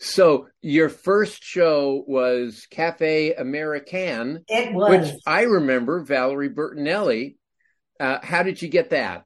So 0.00 0.46
your 0.62 0.88
first 0.88 1.42
show 1.42 2.02
was 2.06 2.66
Cafe 2.70 3.34
Americain, 3.34 4.44
It 4.48 4.72
was. 4.72 4.90
which 5.12 5.20
I 5.26 5.42
remember 5.42 6.04
Valerie 6.04 6.48
Bertinelli. 6.48 7.34
Uh, 8.00 8.18
how 8.22 8.44
did 8.44 8.62
you 8.62 8.68
get 8.68 8.90
that? 8.90 9.24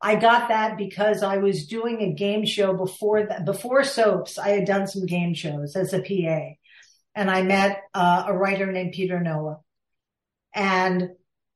I 0.00 0.16
got 0.16 0.48
that 0.48 0.76
because 0.76 1.22
I 1.22 1.36
was 1.36 1.66
doing 1.66 2.00
a 2.00 2.14
game 2.14 2.44
show 2.46 2.72
before 2.74 3.26
that. 3.26 3.44
Before 3.44 3.84
soaps, 3.84 4.38
I 4.38 4.48
had 4.48 4.64
done 4.64 4.86
some 4.88 5.06
game 5.06 5.34
shows 5.34 5.76
as 5.76 5.92
a 5.92 6.00
PA, 6.00 6.54
and 7.16 7.30
I 7.30 7.42
met 7.42 7.82
uh, 7.94 8.26
a 8.28 8.36
writer 8.36 8.70
named 8.70 8.92
Peter 8.92 9.18
Noah, 9.18 9.60
and 10.54 11.10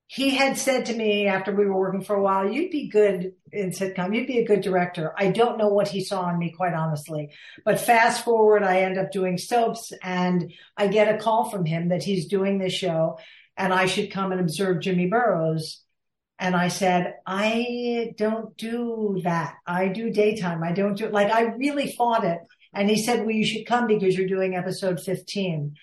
he 0.07 0.31
had 0.31 0.59
said 0.59 0.87
to 0.87 0.97
me 0.97 1.29
after 1.29 1.55
we 1.55 1.67
were 1.67 1.79
working 1.79 2.01
for 2.01 2.17
a 2.17 2.23
while, 2.23 2.51
"You'd 2.51 2.73
be 2.73 2.89
good 2.89 3.35
in 3.53 3.71
sitcom. 3.71 4.17
You'd 4.17 4.27
be 4.27 4.39
a 4.39 4.47
good 4.47 4.63
director." 4.63 5.13
I 5.17 5.31
don't 5.31 5.59
know 5.59 5.69
what 5.69 5.87
he 5.89 6.03
saw 6.03 6.29
in 6.31 6.39
me, 6.39 6.51
quite 6.51 6.75
honestly. 6.75 7.31
But 7.65 7.79
fast 7.79 8.25
forward, 8.25 8.65
I 8.65 8.81
end 8.81 8.99
up 8.99 9.13
doing 9.13 9.39
soaps, 9.39 9.93
and 10.03 10.53
I 10.77 10.89
get 10.89 11.15
a 11.15 11.19
call 11.19 11.49
from 11.51 11.67
him 11.67 11.91
that 11.91 12.03
he's 12.03 12.27
doing 12.27 12.59
this 12.59 12.73
show, 12.73 13.19
and 13.57 13.73
I 13.73 13.87
should 13.87 14.11
come 14.11 14.33
and 14.33 14.41
observe 14.41 14.81
Jimmy 14.81 15.07
Burrows. 15.07 15.83
And 16.41 16.57
I 16.57 16.69
said, 16.69 17.17
I 17.27 18.15
don't 18.17 18.57
do 18.57 19.21
that. 19.25 19.57
I 19.67 19.89
do 19.89 20.11
daytime. 20.11 20.65
I 20.65 20.73
don't 20.73 20.97
do 20.97 21.11
like 21.11 21.31
I 21.31 21.43
really 21.43 21.93
fought 21.93 22.25
it. 22.25 22.41
And 22.73 22.89
he 22.89 23.03
said, 23.03 23.21
Well, 23.21 23.35
you 23.35 23.45
should 23.45 23.67
come 23.67 23.87
because 23.87 24.17
you're 24.17 24.29
doing 24.29 24.55
episode 24.55 25.01
15. 25.01 25.75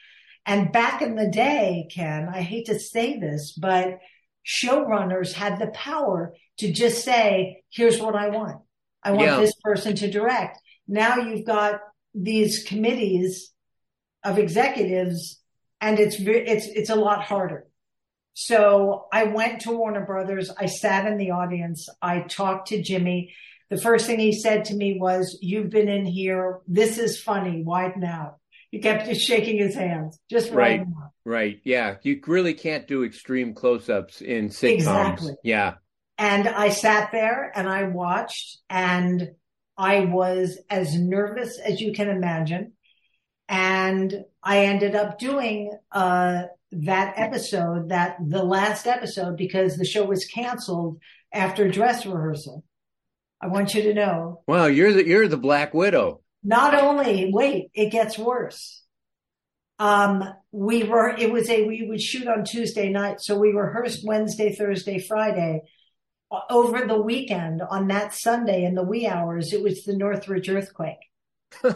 And 0.45 0.71
back 0.71 1.01
in 1.01 1.15
the 1.15 1.27
day, 1.29 1.87
Ken, 1.93 2.29
I 2.33 2.41
hate 2.41 2.67
to 2.67 2.79
say 2.79 3.19
this, 3.19 3.51
but 3.51 3.99
showrunners 4.45 5.33
had 5.33 5.59
the 5.59 5.67
power 5.67 6.33
to 6.59 6.71
just 6.71 7.03
say, 7.03 7.63
here's 7.69 7.99
what 7.99 8.15
I 8.15 8.29
want. 8.29 8.61
I 9.03 9.11
want 9.11 9.27
Yeah. 9.27 9.39
this 9.39 9.53
person 9.61 9.95
to 9.97 10.09
direct. 10.09 10.59
Now 10.87 11.17
you've 11.17 11.45
got 11.45 11.81
these 12.13 12.63
committees 12.63 13.51
of 14.23 14.39
executives 14.39 15.41
and 15.81 15.99
it's 15.99 16.15
it's 16.19 16.65
it's 16.67 16.89
a 16.89 16.95
lot 16.95 17.23
harder. 17.23 17.67
So 18.33 19.07
I 19.11 19.25
went 19.25 19.61
to 19.61 19.71
Warner 19.77 20.05
Brothers. 20.05 20.49
I 20.57 20.67
sat 20.67 21.05
in 21.05 21.17
the 21.17 21.31
audience. 21.31 21.87
I 22.01 22.21
talked 22.21 22.69
to 22.69 22.81
Jimmy. 22.81 23.33
The 23.69 23.77
first 23.77 24.05
thing 24.07 24.19
he 24.19 24.31
said 24.31 24.65
to 24.65 24.75
me 24.75 24.97
was, 24.99 25.37
"You've 25.41 25.69
been 25.69 25.89
in 25.89 26.05
here. 26.05 26.59
This 26.67 26.97
is 26.97 27.19
funny. 27.19 27.63
Widen 27.63 28.03
out." 28.03 28.37
He 28.71 28.79
kept 28.79 29.07
just 29.07 29.21
shaking 29.27 29.57
his 29.57 29.75
hands, 29.75 30.19
just 30.29 30.51
Right. 30.51 30.81
out. 30.81 31.11
Right, 31.25 31.59
yeah, 31.65 31.95
you 32.03 32.21
really 32.25 32.53
can't 32.53 32.87
do 32.87 33.03
extreme 33.03 33.53
close-ups 33.53 34.21
in 34.21 34.47
sitcoms. 34.49 34.73
Exactly. 34.73 35.33
Yeah, 35.43 35.73
And 36.17 36.47
I 36.47 36.69
sat 36.69 37.11
there 37.11 37.51
and 37.53 37.67
I 37.67 37.83
watched 37.83 38.59
and 38.69 39.31
I 39.77 40.05
was 40.05 40.57
as 40.69 40.95
nervous 40.97 41.59
as 41.59 41.81
you 41.81 41.91
can 41.91 42.07
imagine. 42.09 42.73
And 43.49 44.23
I 44.43 44.65
ended 44.65 44.95
up 44.95 45.19
doing, 45.19 45.71
uh, 45.91 46.43
that 46.71 47.13
episode, 47.17 47.89
that 47.89 48.17
the 48.25 48.43
last 48.43 48.87
episode, 48.87 49.37
because 49.37 49.77
the 49.77 49.85
show 49.85 50.05
was 50.05 50.25
canceled 50.25 50.99
after 51.33 51.69
dress 51.69 52.05
rehearsal. 52.05 52.63
I 53.41 53.47
want 53.47 53.73
you 53.75 53.83
to 53.83 53.93
know, 53.93 54.41
wow, 54.47 54.65
you're 54.65 54.93
the 54.93 55.05
you're 55.05 55.27
the 55.27 55.37
Black 55.37 55.73
Widow. 55.73 56.21
not 56.43 56.73
only, 56.73 57.29
wait, 57.31 57.69
it 57.73 57.91
gets 57.91 58.17
worse. 58.17 58.83
Um, 59.79 60.23
we 60.51 60.83
were, 60.83 61.09
it 61.09 61.31
was 61.31 61.49
a, 61.49 61.65
we 61.65 61.85
would 61.87 62.01
shoot 62.01 62.27
on 62.27 62.43
Tuesday 62.43 62.89
night. 62.89 63.21
So 63.21 63.37
we 63.37 63.51
rehearsed 63.51 64.01
Wednesday, 64.03 64.55
Thursday, 64.55 64.99
Friday. 64.99 65.61
Over 66.49 66.85
the 66.87 66.99
weekend 66.99 67.61
on 67.61 67.87
that 67.87 68.13
Sunday 68.13 68.65
in 68.65 68.75
the 68.75 68.83
wee 68.83 69.07
hours, 69.07 69.53
it 69.53 69.61
was 69.61 69.83
the 69.83 69.95
Northridge 69.95 70.49
earthquake. 70.49 70.97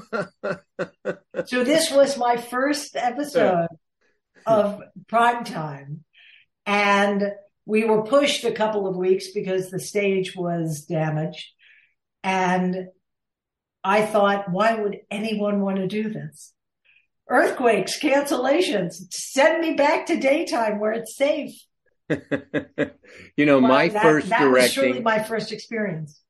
So 1.46 1.63
this 1.63 1.89
was 1.91 2.18
my 2.18 2.38
first 2.38 2.96
episode 2.96 3.68
of 4.46 4.82
prime 5.08 5.44
time. 5.44 6.03
And 6.65 7.32
we 7.65 7.84
were 7.86 8.03
pushed 8.03 8.44
a 8.44 8.51
couple 8.51 8.88
of 8.88 8.96
weeks 8.98 9.32
because 9.34 9.70
the 9.70 9.80
stage 9.80 10.36
was 10.36 10.86
damaged. 10.86 11.46
And 12.24 12.88
I 13.84 14.06
thought, 14.06 14.51
why 14.51 14.75
would 14.75 14.98
anyone 15.10 15.62
want 15.62 15.77
to 15.77 15.88
do 15.88 16.10
this? 16.10 16.53
Earthquakes, 17.30 18.00
cancellations, 18.00 18.96
send 19.12 19.62
me 19.62 19.74
back 19.74 20.08
to 20.08 20.20
daytime 20.20 20.80
where 20.80 20.91
it's 20.91 21.15
safe. 21.15 21.53
you 22.10 23.46
know, 23.46 23.62
my 23.62 23.88
that- 23.88 24.03
first 24.03 24.30
that 24.30 24.44
was 24.44 24.72
surely 24.72 24.89
directing, 24.89 25.03
my 25.03 25.24
first 25.24 25.51
experience. 25.51 26.22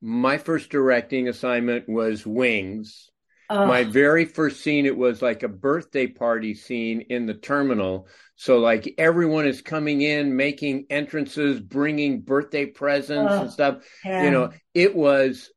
my 0.00 0.36
first 0.36 0.68
directing 0.70 1.28
assignment 1.28 1.88
was 1.88 2.26
Wings. 2.26 3.08
Uh, 3.50 3.66
my 3.66 3.84
very 3.84 4.24
first 4.24 4.60
scene, 4.60 4.84
it 4.86 4.96
was 4.96 5.22
like 5.22 5.42
a 5.42 5.48
birthday 5.48 6.06
party 6.06 6.54
scene 6.54 7.00
in 7.08 7.26
the 7.26 7.34
terminal. 7.34 8.08
So 8.36 8.58
like 8.58 8.94
everyone 8.98 9.46
is 9.46 9.62
coming 9.62 10.02
in, 10.02 10.36
making 10.36 10.86
entrances, 10.90 11.58
bringing 11.60 12.20
birthday 12.20 12.66
presents 12.66 13.32
Oh, 13.32 13.42
and 13.42 13.50
stuff. 13.50 13.88
and- 14.04 14.24
you 14.26 14.30
know, 14.30 14.50
it 14.74 14.94
was 14.94 15.50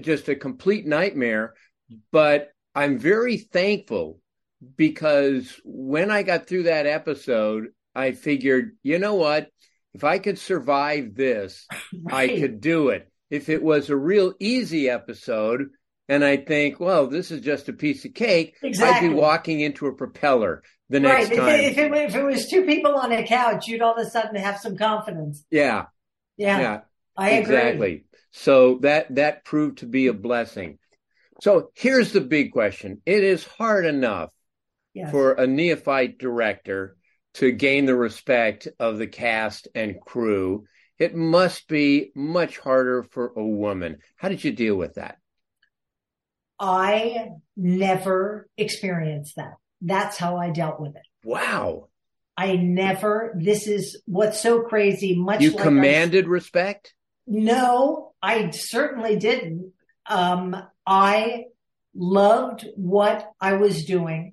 just 0.00 0.28
a 0.28 0.36
complete 0.36 0.86
nightmare. 0.86 1.54
But 2.12 2.50
I'm 2.74 2.98
very 2.98 3.38
thankful 3.38 4.20
because 4.76 5.58
when 5.64 6.10
I 6.10 6.22
got 6.22 6.46
through 6.46 6.64
that 6.64 6.86
episode, 6.86 7.68
I 7.94 8.12
figured, 8.12 8.76
you 8.82 8.98
know 8.98 9.14
what? 9.14 9.48
If 9.94 10.04
I 10.04 10.18
could 10.18 10.38
survive 10.38 11.14
this, 11.14 11.66
right. 12.04 12.30
I 12.30 12.38
could 12.40 12.60
do 12.60 12.90
it. 12.90 13.10
If 13.30 13.48
it 13.48 13.62
was 13.62 13.88
a 13.90 13.96
real 13.96 14.34
easy 14.38 14.88
episode, 14.90 15.70
and 16.08 16.24
I 16.24 16.36
think, 16.38 16.80
well, 16.80 17.06
this 17.06 17.30
is 17.30 17.40
just 17.40 17.68
a 17.68 17.72
piece 17.72 18.04
of 18.04 18.14
cake, 18.14 18.56
Exactly. 18.62 19.08
I'd 19.08 19.10
be 19.12 19.14
walking 19.14 19.60
into 19.60 19.86
a 19.86 19.94
propeller 19.94 20.62
the 20.88 21.00
Right. 21.00 21.18
next 21.18 21.30
If 21.32 21.36
time. 21.38 21.48
it, 21.48 21.60
if, 21.64 21.78
it, 21.78 21.92
if 21.94 22.14
it 22.16 22.24
was 22.24 22.46
two 22.48 22.64
people 22.64 22.94
on 22.96 23.12
a 23.12 23.26
couch, 23.26 23.66
you'd 23.68 23.82
all 23.82 23.94
of 23.94 24.06
a 24.06 24.10
sudden 24.10 24.36
have 24.36 24.58
some 24.58 24.76
confidence. 24.76 25.44
yeah, 25.50 25.86
Yeah, 26.36 26.60
yeah, 26.60 26.80
I 27.16 27.30
agree. 27.30 27.54
exactly. 27.56 28.04
So 28.30 28.78
that 28.82 29.14
that 29.16 29.44
proved 29.44 29.78
to 29.78 29.86
be 29.86 30.06
a 30.06 30.12
blessing. 30.14 30.78
So 31.42 31.70
here's 31.74 32.12
the 32.12 32.20
big 32.20 32.52
question: 32.52 33.00
It 33.06 33.22
is 33.24 33.44
hard 33.44 33.84
enough 33.86 34.30
Yes. 34.94 35.10
for 35.10 35.32
a 35.32 35.46
neophyte 35.46 36.18
director 36.18 36.96
to 37.34 37.52
gain 37.52 37.86
the 37.86 37.94
respect 37.94 38.66
of 38.80 38.98
the 38.98 39.06
cast 39.06 39.68
and 39.74 40.00
crew. 40.00 40.64
It 40.98 41.14
must 41.14 41.68
be 41.68 42.10
much 42.14 42.58
harder 42.58 43.02
for 43.04 43.32
a 43.36 43.44
woman. 43.46 43.98
How 44.16 44.28
did 44.28 44.42
you 44.42 44.50
deal 44.52 44.74
with 44.76 44.94
that? 44.94 45.18
I 46.60 47.30
never 47.56 48.48
experienced 48.56 49.36
that. 49.36 49.54
That's 49.80 50.16
how 50.16 50.36
I 50.36 50.50
dealt 50.50 50.80
with 50.80 50.96
it. 50.96 51.02
Wow. 51.24 51.88
I 52.36 52.56
never, 52.56 53.34
this 53.38 53.66
is 53.66 54.00
what's 54.06 54.40
so 54.40 54.62
crazy. 54.62 55.16
Much 55.16 55.40
You 55.40 55.50
like 55.50 55.60
I- 55.60 55.64
commanded 55.64 56.28
respect? 56.28 56.94
no, 57.26 58.12
I 58.22 58.50
certainly 58.50 59.16
didn't. 59.16 59.72
Um, 60.06 60.56
I 60.86 61.44
loved 61.94 62.66
what 62.76 63.30
I 63.40 63.52
was 63.54 63.84
doing. 63.84 64.32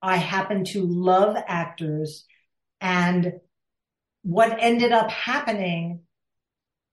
I 0.00 0.16
happened 0.16 0.66
to 0.68 0.82
love 0.86 1.36
actors 1.46 2.24
and 2.80 3.34
what 4.22 4.56
ended 4.60 4.92
up 4.92 5.10
happening, 5.10 6.00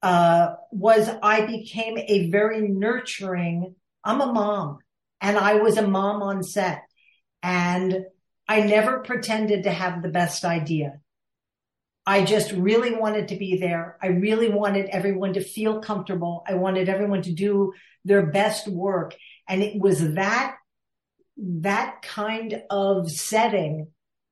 uh, 0.01 0.55
was 0.71 1.09
I 1.21 1.45
became 1.45 1.97
a 1.97 2.29
very 2.29 2.61
nurturing, 2.67 3.75
I'm 4.03 4.21
a 4.21 4.31
mom 4.31 4.79
and 5.21 5.37
I 5.37 5.55
was 5.55 5.77
a 5.77 5.87
mom 5.87 6.21
on 6.21 6.43
set 6.43 6.83
and 7.41 8.05
I 8.47 8.61
never 8.61 8.99
pretended 8.99 9.63
to 9.63 9.71
have 9.71 10.01
the 10.01 10.09
best 10.09 10.43
idea. 10.43 10.99
I 12.05 12.25
just 12.25 12.51
really 12.51 12.93
wanted 12.93 13.29
to 13.29 13.37
be 13.37 13.57
there. 13.57 13.97
I 14.01 14.07
really 14.07 14.49
wanted 14.49 14.87
everyone 14.87 15.33
to 15.33 15.41
feel 15.41 15.79
comfortable. 15.79 16.43
I 16.47 16.55
wanted 16.55 16.89
everyone 16.89 17.21
to 17.21 17.31
do 17.31 17.73
their 18.03 18.25
best 18.25 18.67
work. 18.67 19.15
And 19.47 19.63
it 19.63 19.79
was 19.79 20.13
that, 20.15 20.57
that 21.37 22.01
kind 22.01 22.61
of 22.69 23.09
setting 23.09 23.87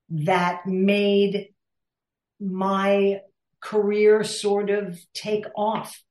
that 0.10 0.68
made 0.68 1.48
my 2.42 3.22
career 3.62 4.26
sort 4.26 4.70
of 4.70 5.00
take 5.14 5.46
off. 5.56 6.02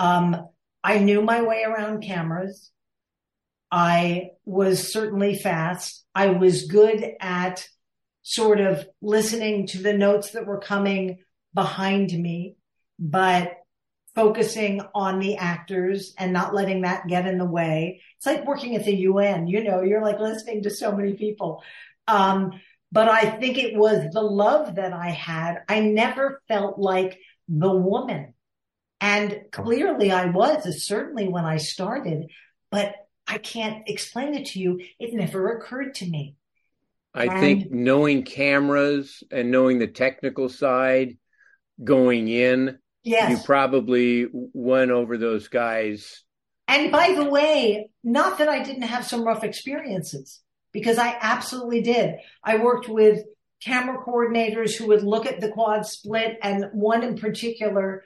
Um, 0.00 0.48
I 0.82 0.98
knew 0.98 1.22
my 1.22 1.42
way 1.42 1.62
around 1.62 2.02
cameras. 2.02 2.72
I 3.76 4.30
was 4.44 4.92
certainly 4.92 5.36
fast. 5.36 6.04
I 6.14 6.28
was 6.28 6.68
good 6.68 7.04
at 7.18 7.66
sort 8.22 8.60
of 8.60 8.86
listening 9.02 9.66
to 9.66 9.82
the 9.82 9.92
notes 9.92 10.30
that 10.30 10.46
were 10.46 10.60
coming 10.60 11.18
behind 11.52 12.12
me, 12.12 12.54
but 13.00 13.56
focusing 14.14 14.80
on 14.94 15.18
the 15.18 15.38
actors 15.38 16.14
and 16.16 16.32
not 16.32 16.54
letting 16.54 16.82
that 16.82 17.08
get 17.08 17.26
in 17.26 17.36
the 17.36 17.44
way. 17.44 18.00
It's 18.16 18.26
like 18.26 18.46
working 18.46 18.76
at 18.76 18.84
the 18.84 18.94
UN, 18.94 19.48
you 19.48 19.64
know, 19.64 19.82
you're 19.82 20.02
like 20.02 20.20
listening 20.20 20.62
to 20.62 20.70
so 20.70 20.92
many 20.92 21.14
people. 21.14 21.64
Um, 22.06 22.52
but 22.92 23.08
I 23.08 23.22
think 23.28 23.58
it 23.58 23.76
was 23.76 24.08
the 24.12 24.22
love 24.22 24.76
that 24.76 24.92
I 24.92 25.10
had. 25.10 25.64
I 25.68 25.80
never 25.80 26.40
felt 26.46 26.78
like 26.78 27.18
the 27.48 27.72
woman. 27.74 28.34
And 29.00 29.46
clearly 29.50 30.12
I 30.12 30.26
was, 30.26 30.86
certainly 30.86 31.26
when 31.26 31.44
I 31.44 31.56
started, 31.56 32.30
but 32.70 32.94
I 33.26 33.38
can't 33.38 33.88
explain 33.88 34.34
it 34.34 34.46
to 34.48 34.60
you. 34.60 34.80
It 34.98 35.14
never 35.14 35.56
occurred 35.56 35.94
to 35.96 36.08
me. 36.08 36.36
I 37.14 37.26
and, 37.26 37.40
think 37.40 37.70
knowing 37.70 38.24
cameras 38.24 39.22
and 39.30 39.50
knowing 39.50 39.78
the 39.78 39.86
technical 39.86 40.48
side 40.48 41.16
going 41.82 42.28
in, 42.28 42.78
yes. 43.02 43.30
you 43.30 43.44
probably 43.44 44.26
went 44.32 44.90
over 44.90 45.16
those 45.16 45.48
guys. 45.48 46.22
And 46.66 46.90
by 46.90 47.14
the 47.14 47.28
way, 47.28 47.90
not 48.02 48.38
that 48.38 48.48
I 48.48 48.62
didn't 48.62 48.82
have 48.82 49.06
some 49.06 49.24
rough 49.24 49.44
experiences 49.44 50.40
because 50.72 50.98
I 50.98 51.16
absolutely 51.20 51.82
did. 51.82 52.16
I 52.42 52.56
worked 52.56 52.88
with 52.88 53.22
camera 53.62 54.04
coordinators 54.04 54.76
who 54.76 54.88
would 54.88 55.02
look 55.02 55.26
at 55.26 55.40
the 55.40 55.50
quad 55.50 55.86
split 55.86 56.36
and 56.42 56.66
one 56.72 57.02
in 57.02 57.16
particular 57.16 58.04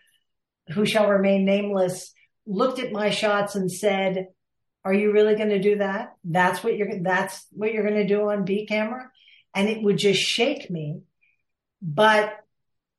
who 0.68 0.84
shall 0.84 1.08
remain 1.08 1.44
nameless 1.44 2.12
looked 2.46 2.78
at 2.78 2.92
my 2.92 3.10
shots 3.10 3.54
and 3.54 3.70
said, 3.70 4.28
are 4.84 4.94
you 4.94 5.12
really 5.12 5.34
going 5.34 5.50
to 5.50 5.60
do 5.60 5.78
that? 5.78 6.14
That's 6.24 6.62
what 6.62 6.76
you're, 6.76 7.02
that's 7.02 7.46
what 7.50 7.72
you're 7.72 7.88
going 7.88 8.06
to 8.06 8.06
do 8.06 8.30
on 8.30 8.44
B 8.44 8.66
camera. 8.66 9.10
And 9.54 9.68
it 9.68 9.82
would 9.82 9.98
just 9.98 10.20
shake 10.20 10.70
me. 10.70 11.00
But 11.82 12.34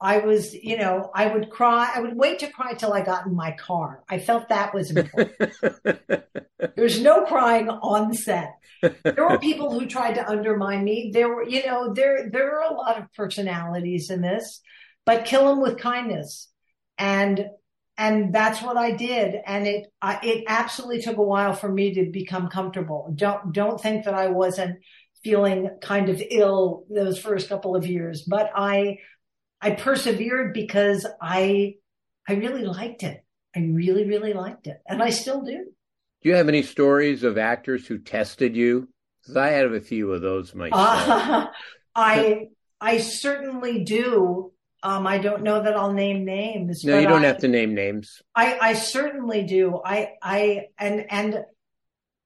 I 0.01 0.19
was, 0.19 0.53
you 0.53 0.77
know, 0.77 1.11
I 1.13 1.27
would 1.27 1.49
cry. 1.49 1.91
I 1.93 1.99
would 1.99 2.15
wait 2.15 2.39
to 2.39 2.47
cry 2.51 2.73
till 2.73 2.93
I 2.93 3.01
got 3.01 3.25
in 3.25 3.35
my 3.35 3.51
car. 3.51 4.03
I 4.09 4.19
felt 4.19 4.49
that 4.49 4.73
was 4.73 4.91
important. 4.91 5.51
There's 6.75 7.01
no 7.01 7.25
crying 7.25 7.69
on 7.69 8.13
set. 8.13 8.53
There 8.81 9.27
were 9.27 9.39
people 9.39 9.77
who 9.77 9.85
tried 9.87 10.13
to 10.13 10.27
undermine 10.27 10.85
me. 10.85 11.11
There 11.13 11.27
were, 11.27 11.43
you 11.43 11.65
know, 11.65 11.93
there 11.93 12.29
there 12.31 12.59
are 12.59 12.71
a 12.71 12.75
lot 12.75 12.97
of 12.97 13.11
personalities 13.13 14.09
in 14.09 14.21
this, 14.21 14.61
but 15.05 15.25
kill 15.25 15.47
them 15.47 15.61
with 15.61 15.77
kindness. 15.77 16.47
And 16.97 17.47
and 17.99 18.33
that's 18.33 18.63
what 18.63 18.77
I 18.77 18.91
did. 18.91 19.35
And 19.45 19.67
it 19.67 19.93
I, 20.01 20.19
it 20.23 20.45
absolutely 20.47 21.03
took 21.03 21.17
a 21.17 21.23
while 21.23 21.53
for 21.53 21.71
me 21.71 21.93
to 21.93 22.09
become 22.11 22.47
comfortable. 22.47 23.13
Don't 23.13 23.53
don't 23.53 23.79
think 23.79 24.05
that 24.05 24.15
I 24.15 24.27
wasn't 24.27 24.79
feeling 25.23 25.69
kind 25.81 26.09
of 26.09 26.19
ill 26.31 26.85
those 26.89 27.19
first 27.19 27.49
couple 27.49 27.75
of 27.75 27.85
years, 27.85 28.23
but 28.23 28.49
I 28.55 28.97
I 29.61 29.71
persevered 29.71 30.53
because 30.53 31.05
I, 31.21 31.75
I 32.27 32.33
really 32.33 32.63
liked 32.63 33.03
it. 33.03 33.23
I 33.55 33.59
really, 33.59 34.05
really 34.05 34.33
liked 34.33 34.67
it. 34.67 34.77
And 34.87 35.03
I 35.03 35.09
still 35.09 35.41
do. 35.41 35.65
Do 36.21 36.29
you 36.29 36.35
have 36.35 36.49
any 36.49 36.63
stories 36.63 37.23
of 37.23 37.37
actors 37.37 37.87
who 37.87 37.97
tested 37.97 38.55
you? 38.55 38.87
Because 39.21 39.37
I 39.37 39.49
have 39.49 39.73
a 39.73 39.81
few 39.81 40.13
of 40.13 40.21
those 40.21 40.55
myself. 40.55 40.79
Uh, 40.79 41.47
I, 41.95 42.47
I 42.79 42.99
certainly 42.99 43.83
do. 43.83 44.53
Um, 44.81 45.05
I 45.05 45.17
don't 45.17 45.43
know 45.43 45.61
that 45.61 45.75
I'll 45.75 45.91
name 45.91 46.23
names. 46.23 46.83
No, 46.85 46.97
you 46.97 47.07
don't 47.07 47.23
I, 47.23 47.27
have 47.27 47.39
to 47.39 47.47
name 47.47 47.75
names. 47.75 48.21
I, 48.33 48.57
I 48.59 48.73
certainly 48.73 49.43
do. 49.43 49.81
I, 49.83 50.13
I, 50.21 50.67
and, 50.77 51.05
and 51.09 51.43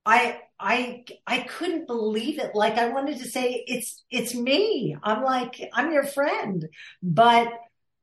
I, 0.05 0.39
I 0.59 1.03
I 1.27 1.39
couldn't 1.39 1.87
believe 1.87 2.39
it. 2.39 2.55
Like 2.55 2.77
I 2.77 2.89
wanted 2.89 3.17
to 3.19 3.27
say 3.27 3.65
it's 3.67 4.03
it's 4.09 4.33
me. 4.33 4.95
I'm 5.03 5.23
like 5.23 5.59
I'm 5.73 5.91
your 5.91 6.05
friend, 6.05 6.65
but 7.01 7.51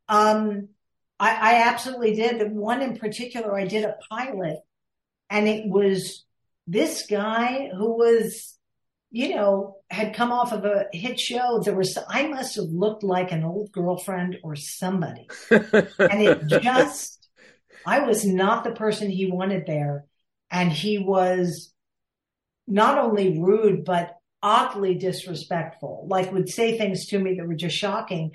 um, 0.08 0.68
I, 1.18 1.30
I 1.30 1.68
absolutely 1.68 2.16
did. 2.16 2.52
One 2.52 2.82
in 2.82 2.98
particular, 2.98 3.58
I 3.58 3.66
did 3.66 3.84
a 3.84 3.96
pilot, 4.10 4.58
and 5.30 5.48
it 5.48 5.68
was 5.68 6.24
this 6.66 7.06
guy 7.06 7.70
who 7.76 7.96
was, 7.96 8.56
you 9.10 9.34
know, 9.34 9.76
had 9.90 10.14
come 10.14 10.30
off 10.30 10.52
of 10.52 10.64
a 10.64 10.86
hit 10.92 11.18
show. 11.18 11.60
There 11.64 11.74
was 11.74 11.98
I 12.08 12.28
must 12.28 12.56
have 12.56 12.66
looked 12.66 13.02
like 13.02 13.32
an 13.32 13.44
old 13.44 13.72
girlfriend 13.72 14.38
or 14.42 14.54
somebody, 14.56 15.28
and 15.50 15.92
it 15.98 16.46
just 16.46 17.28
I 17.84 18.00
was 18.00 18.24
not 18.24 18.64
the 18.64 18.72
person 18.72 19.10
he 19.10 19.30
wanted 19.30 19.66
there, 19.66 20.04
and 20.50 20.70
he 20.70 20.98
was 20.98 21.72
not 22.66 22.98
only 22.98 23.40
rude, 23.40 23.84
but 23.84 24.16
oddly 24.42 24.94
disrespectful, 24.94 26.06
like 26.08 26.32
would 26.32 26.48
say 26.48 26.78
things 26.78 27.06
to 27.06 27.18
me 27.18 27.34
that 27.34 27.46
were 27.46 27.54
just 27.54 27.76
shocking. 27.76 28.32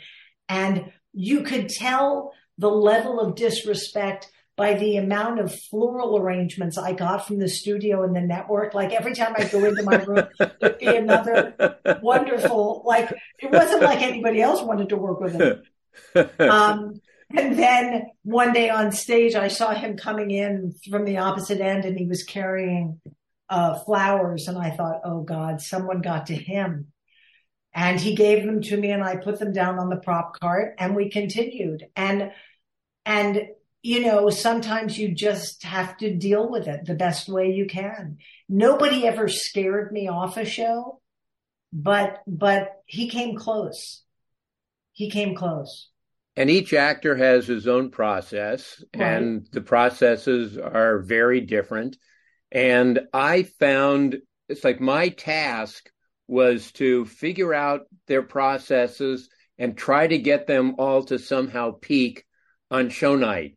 And 0.50 0.92
you 1.14 1.44
could 1.44 1.70
tell 1.70 2.34
the 2.58 2.70
level 2.70 3.20
of 3.20 3.36
disrespect 3.36 4.30
by 4.58 4.74
the 4.74 4.98
amount 4.98 5.40
of 5.40 5.54
floral 5.54 6.18
arrangements 6.18 6.78
I 6.78 6.94
got 6.94 7.28
from 7.28 7.40
the 7.40 7.50
studio 7.50 8.04
and 8.04 8.16
the 8.16 8.22
network. 8.22 8.74
Like 8.74 8.94
every 8.94 9.14
time 9.14 9.34
I 9.38 9.46
go 9.46 9.66
into 9.66 9.84
my 9.84 9.98
room, 9.98 10.28
there'd 10.62 10.80
be 10.80 10.86
another 10.86 11.78
wonderful, 12.02 12.84
like 12.86 13.12
it 13.40 13.52
wasn't 13.52 13.84
like 13.84 14.02
anybody 14.02 14.42
else 14.42 14.62
wanted 14.62 14.90
to 14.90 14.98
work 14.98 15.20
with 15.20 15.34
him. 15.34 15.62
Um, 16.40 17.02
and 17.36 17.58
then 17.60 18.08
one 18.24 18.54
day 18.54 18.70
on 18.70 18.92
stage, 18.94 19.36
I 19.36 19.50
saw 19.50 19.74
him 19.74 19.98
coming 19.98 20.32
in 20.32 20.74
from 20.90 21.04
the 21.04 21.18
opposite 21.18 21.60
end 21.60 21.84
and 21.84 21.98
he 21.98 22.06
was 22.06 22.24
carrying 22.24 23.02
uh, 23.50 23.80
flowers. 23.80 24.48
And 24.48 24.58
I 24.58 24.72
thought, 24.72 25.02
oh 25.04 25.22
God, 25.22 25.62
someone 25.62 26.02
got 26.02 26.28
to 26.28 26.36
him. 26.36 26.88
And 27.74 28.00
he 28.00 28.16
gave 28.16 28.46
them 28.46 28.62
to 28.62 28.78
me 28.78 28.92
and 28.92 29.04
I 29.04 29.18
put 29.18 29.38
them 29.38 29.52
down 29.52 29.80
on 29.80 29.90
the 29.90 29.98
prop 29.98 30.40
cart 30.40 30.76
and 30.80 30.96
we 30.96 31.10
continued. 31.10 31.86
And, 31.98 32.32
and, 33.06 33.50
you 33.86 34.02
know, 34.02 34.32
sometimes 34.32 34.98
you 34.98 35.14
just 35.14 35.62
have 35.62 35.96
to 35.96 36.12
deal 36.12 36.50
with 36.50 36.68
it 36.68 36.86
the 36.86 36.96
best 36.96 37.30
way 37.30 37.52
you 37.52 37.68
can. 37.68 38.18
Nobody 38.50 39.06
ever 39.06 39.28
scared 39.28 39.92
me 39.92 40.08
off 40.08 40.38
a 40.38 40.46
show, 40.46 41.02
but, 41.72 42.24
but 42.26 42.82
he 42.88 43.10
came 43.10 43.38
close. 43.38 44.02
He 44.94 45.12
came 45.12 45.36
close. 45.36 45.92
And 46.36 46.50
each 46.50 46.74
actor 46.74 47.16
has 47.16 47.46
his 47.46 47.68
own 47.68 47.92
process, 47.92 48.84
right. 48.96 49.04
and 49.04 49.48
the 49.52 49.62
processes 49.62 50.58
are 50.58 50.98
very 50.98 51.42
different. 51.42 51.96
And 52.52 53.02
I 53.14 53.44
found 53.44 54.18
it's 54.50 54.64
like 54.64 54.82
my 54.82 55.10
task 55.10 55.92
was 56.28 56.72
to 56.74 57.06
figure 57.06 57.54
out 57.54 57.82
their 58.08 58.24
processes 58.24 59.30
and 59.60 59.78
try 59.78 60.08
to 60.08 60.18
get 60.18 60.48
them 60.48 60.74
all 60.80 61.04
to 61.04 61.20
somehow 61.20 61.74
peak 61.80 62.26
on 62.72 62.90
show 62.90 63.16
night. 63.16 63.56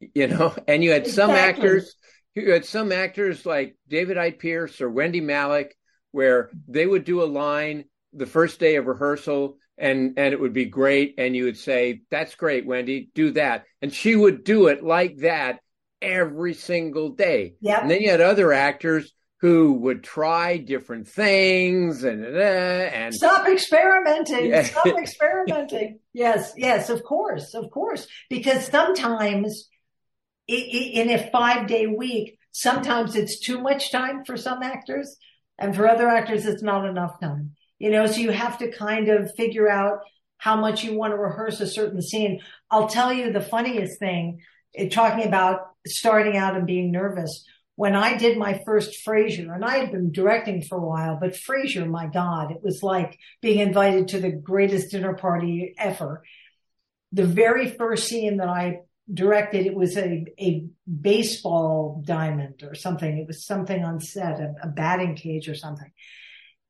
You 0.00 0.28
know, 0.28 0.54
and 0.68 0.82
you 0.82 0.90
had 0.90 1.06
some 1.06 1.30
actors, 1.30 1.94
you 2.34 2.52
had 2.52 2.64
some 2.64 2.92
actors 2.92 3.46
like 3.46 3.76
David 3.88 4.16
Hyde 4.16 4.38
Pierce 4.38 4.80
or 4.80 4.90
Wendy 4.90 5.20
Malick, 5.20 5.70
where 6.12 6.50
they 6.68 6.86
would 6.86 7.04
do 7.04 7.22
a 7.22 7.24
line 7.24 7.84
the 8.12 8.26
first 8.26 8.60
day 8.60 8.76
of 8.76 8.86
rehearsal 8.86 9.58
and 9.78 10.14
and 10.16 10.32
it 10.32 10.40
would 10.40 10.54
be 10.54 10.64
great 10.64 11.16
and 11.18 11.36
you 11.36 11.44
would 11.44 11.58
say 11.58 12.00
that's 12.10 12.34
great 12.34 12.64
wendy 12.64 13.10
do 13.14 13.32
that 13.32 13.64
and 13.82 13.92
she 13.92 14.16
would 14.16 14.42
do 14.42 14.68
it 14.68 14.82
like 14.82 15.18
that 15.18 15.60
every 16.02 16.54
single 16.54 17.10
day. 17.10 17.54
Yep. 17.60 17.82
And 17.82 17.90
then 17.90 18.00
you 18.00 18.10
had 18.10 18.20
other 18.20 18.52
actors 18.52 19.12
who 19.40 19.74
would 19.74 20.02
try 20.02 20.56
different 20.56 21.08
things 21.08 22.04
and 22.04 22.24
uh, 22.24 22.38
and 22.38 23.14
stop 23.14 23.46
experimenting. 23.46 24.46
Yeah. 24.46 24.62
Stop 24.62 24.86
experimenting. 24.98 25.98
yes, 26.14 26.52
yes, 26.56 26.88
of 26.88 27.02
course, 27.02 27.54
of 27.54 27.70
course, 27.70 28.06
because 28.30 28.66
sometimes 28.66 29.68
in 30.48 31.10
a 31.10 31.30
five 31.30 31.66
day 31.66 31.86
week, 31.86 32.38
sometimes 32.52 33.16
it's 33.16 33.38
too 33.40 33.60
much 33.60 33.90
time 33.90 34.24
for 34.24 34.36
some 34.36 34.62
actors, 34.62 35.16
and 35.58 35.74
for 35.74 35.88
other 35.88 36.08
actors, 36.08 36.46
it's 36.46 36.62
not 36.62 36.86
enough 36.86 37.20
time. 37.20 37.54
You 37.78 37.90
know, 37.90 38.06
so 38.06 38.18
you 38.20 38.30
have 38.30 38.58
to 38.58 38.70
kind 38.70 39.08
of 39.08 39.34
figure 39.36 39.68
out 39.68 40.00
how 40.38 40.56
much 40.56 40.84
you 40.84 40.94
want 40.94 41.12
to 41.12 41.18
rehearse 41.18 41.60
a 41.60 41.66
certain 41.66 42.00
scene. 42.02 42.40
I'll 42.70 42.88
tell 42.88 43.12
you 43.12 43.32
the 43.32 43.40
funniest 43.40 43.98
thing, 43.98 44.40
eh, 44.74 44.88
talking 44.88 45.26
about 45.26 45.60
starting 45.86 46.36
out 46.36 46.56
and 46.56 46.66
being 46.66 46.90
nervous. 46.92 47.44
when 47.78 47.94
I 47.94 48.16
did 48.16 48.38
my 48.38 48.62
first 48.64 49.04
Frasier, 49.06 49.54
and 49.54 49.62
I 49.62 49.76
had 49.76 49.92
been 49.92 50.10
directing 50.10 50.62
for 50.62 50.78
a 50.78 50.86
while, 50.86 51.18
but 51.20 51.34
Frasier, 51.34 51.86
my 51.86 52.06
God, 52.06 52.50
it 52.50 52.62
was 52.62 52.82
like 52.82 53.18
being 53.42 53.58
invited 53.58 54.08
to 54.08 54.18
the 54.20 54.32
greatest 54.32 54.90
dinner 54.90 55.12
party 55.14 55.74
ever. 55.78 56.22
The 57.12 57.26
very 57.26 57.68
first 57.68 58.08
scene 58.08 58.38
that 58.38 58.48
I 58.48 58.80
directed, 59.12 59.66
it 59.66 59.74
was 59.74 59.96
a, 59.96 60.26
a 60.38 60.66
baseball 61.00 62.02
diamond 62.04 62.62
or 62.62 62.74
something. 62.74 63.18
It 63.18 63.26
was 63.26 63.46
something 63.46 63.84
on 63.84 64.00
set, 64.00 64.40
a, 64.40 64.54
a 64.62 64.68
batting 64.68 65.16
cage 65.16 65.48
or 65.48 65.54
something. 65.54 65.90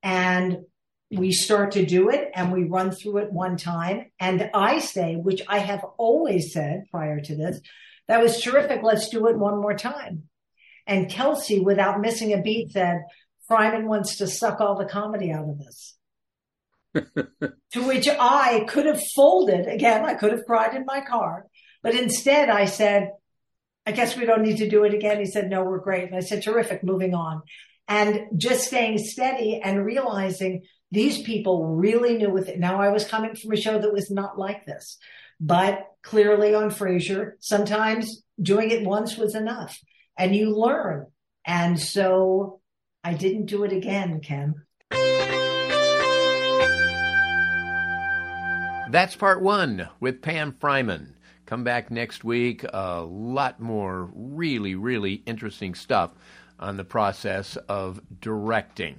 And 0.02 0.58
we 1.10 1.32
start 1.32 1.72
to 1.72 1.86
do 1.86 2.10
it 2.10 2.30
and 2.34 2.52
we 2.52 2.64
run 2.64 2.90
through 2.90 3.18
it 3.18 3.32
one 3.32 3.56
time. 3.56 4.10
And 4.18 4.50
I 4.52 4.80
say, 4.80 5.14
which 5.14 5.42
I 5.48 5.58
have 5.58 5.84
always 5.98 6.52
said 6.52 6.84
prior 6.90 7.20
to 7.20 7.36
this, 7.36 7.60
that 8.08 8.22
was 8.22 8.40
terrific. 8.40 8.82
Let's 8.82 9.08
do 9.08 9.26
it 9.28 9.38
one 9.38 9.60
more 9.60 9.76
time. 9.76 10.24
And 10.86 11.10
Kelsey, 11.10 11.60
without 11.60 12.00
missing 12.00 12.32
a 12.32 12.40
beat, 12.40 12.70
said, 12.70 13.02
Fryman 13.50 13.86
wants 13.86 14.16
to 14.18 14.26
suck 14.26 14.60
all 14.60 14.76
the 14.76 14.84
comedy 14.84 15.32
out 15.32 15.48
of 15.48 15.58
this. 15.58 15.96
to 17.72 17.82
which 17.82 18.08
I 18.08 18.64
could 18.68 18.86
have 18.86 19.02
folded 19.14 19.66
again. 19.66 20.04
I 20.04 20.14
could 20.14 20.32
have 20.32 20.46
cried 20.46 20.74
in 20.74 20.84
my 20.86 21.00
car, 21.00 21.46
but 21.82 21.94
instead 21.94 22.48
I 22.48 22.64
said, 22.66 23.10
I 23.86 23.92
guess 23.92 24.16
we 24.16 24.26
don't 24.26 24.42
need 24.42 24.58
to 24.58 24.68
do 24.68 24.84
it 24.84 24.94
again. 24.94 25.18
He 25.18 25.26
said, 25.26 25.48
no, 25.48 25.62
we're 25.62 25.78
great. 25.78 26.08
And 26.08 26.16
I 26.16 26.20
said, 26.20 26.42
terrific, 26.42 26.82
moving 26.82 27.14
on. 27.14 27.42
And 27.88 28.22
just 28.36 28.66
staying 28.66 28.98
steady 28.98 29.60
and 29.62 29.84
realizing 29.84 30.62
these 30.90 31.22
people 31.22 31.66
really 31.66 32.18
knew 32.18 32.30
with 32.30 32.48
it. 32.48 32.58
Now 32.58 32.80
I 32.80 32.88
was 32.88 33.06
coming 33.06 33.36
from 33.36 33.52
a 33.52 33.56
show 33.56 33.78
that 33.78 33.92
was 33.92 34.10
not 34.10 34.38
like 34.38 34.66
this, 34.66 34.98
but 35.40 35.86
clearly 36.02 36.54
on 36.54 36.70
Frasier, 36.70 37.32
sometimes 37.38 38.22
doing 38.40 38.70
it 38.70 38.84
once 38.84 39.16
was 39.16 39.34
enough 39.34 39.78
and 40.18 40.34
you 40.34 40.50
learn. 40.50 41.06
And 41.44 41.78
so 41.78 42.60
I 43.04 43.14
didn't 43.14 43.46
do 43.46 43.62
it 43.62 43.72
again, 43.72 44.20
Ken. 44.20 44.54
That's 48.90 49.16
part 49.16 49.42
one 49.42 49.88
with 50.00 50.22
Pam 50.22 50.52
Fryman. 50.52 51.15
Come 51.46 51.62
back 51.64 51.90
next 51.90 52.24
week. 52.24 52.64
A 52.72 53.00
lot 53.02 53.60
more 53.60 54.10
really, 54.14 54.74
really 54.74 55.22
interesting 55.26 55.74
stuff 55.74 56.10
on 56.58 56.76
the 56.76 56.84
process 56.84 57.56
of 57.68 58.00
directing. 58.20 58.96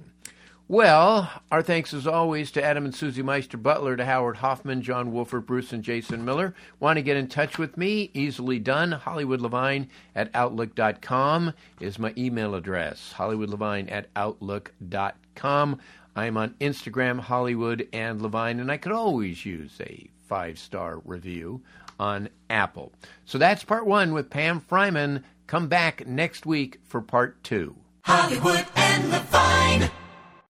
Well, 0.70 1.30
our 1.50 1.62
thanks 1.62 1.94
as 1.94 2.06
always 2.06 2.50
to 2.50 2.62
Adam 2.62 2.84
and 2.84 2.94
Susie 2.94 3.22
Meister 3.22 3.56
Butler, 3.56 3.96
to 3.96 4.04
Howard 4.04 4.36
Hoffman, 4.36 4.82
John 4.82 5.12
Wolford, 5.12 5.46
Bruce, 5.46 5.72
and 5.72 5.82
Jason 5.82 6.26
Miller. 6.26 6.54
Want 6.78 6.98
to 6.98 7.02
get 7.02 7.16
in 7.16 7.26
touch 7.26 7.56
with 7.56 7.78
me? 7.78 8.10
Easily 8.12 8.58
done. 8.58 8.92
Hollywood 8.92 9.40
Levine 9.40 9.88
at 10.14 10.30
Outlook.com 10.34 11.54
is 11.80 11.98
my 11.98 12.12
email 12.18 12.54
address. 12.54 13.12
Hollywood 13.12 13.48
Levine 13.48 13.88
at 13.88 14.08
Outlook.com. 14.14 15.78
I'm 16.14 16.36
on 16.36 16.54
Instagram, 16.60 17.20
Hollywood 17.20 17.88
and 17.92 18.20
Levine, 18.20 18.60
and 18.60 18.70
I 18.70 18.76
could 18.76 18.92
always 18.92 19.46
use 19.46 19.80
a 19.80 20.10
five 20.28 20.58
star 20.58 21.00
review 21.06 21.62
on 21.98 22.28
Apple. 22.50 22.92
So 23.24 23.38
that's 23.38 23.64
part 23.64 23.86
one 23.86 24.12
with 24.12 24.30
Pam 24.30 24.60
Fryman. 24.60 25.22
Come 25.46 25.68
back 25.68 26.06
next 26.06 26.46
week 26.46 26.80
for 26.84 27.00
part 27.00 27.42
two. 27.42 27.76
Hollywood 28.04 28.66
and 28.76 29.10
Levine. 29.10 29.90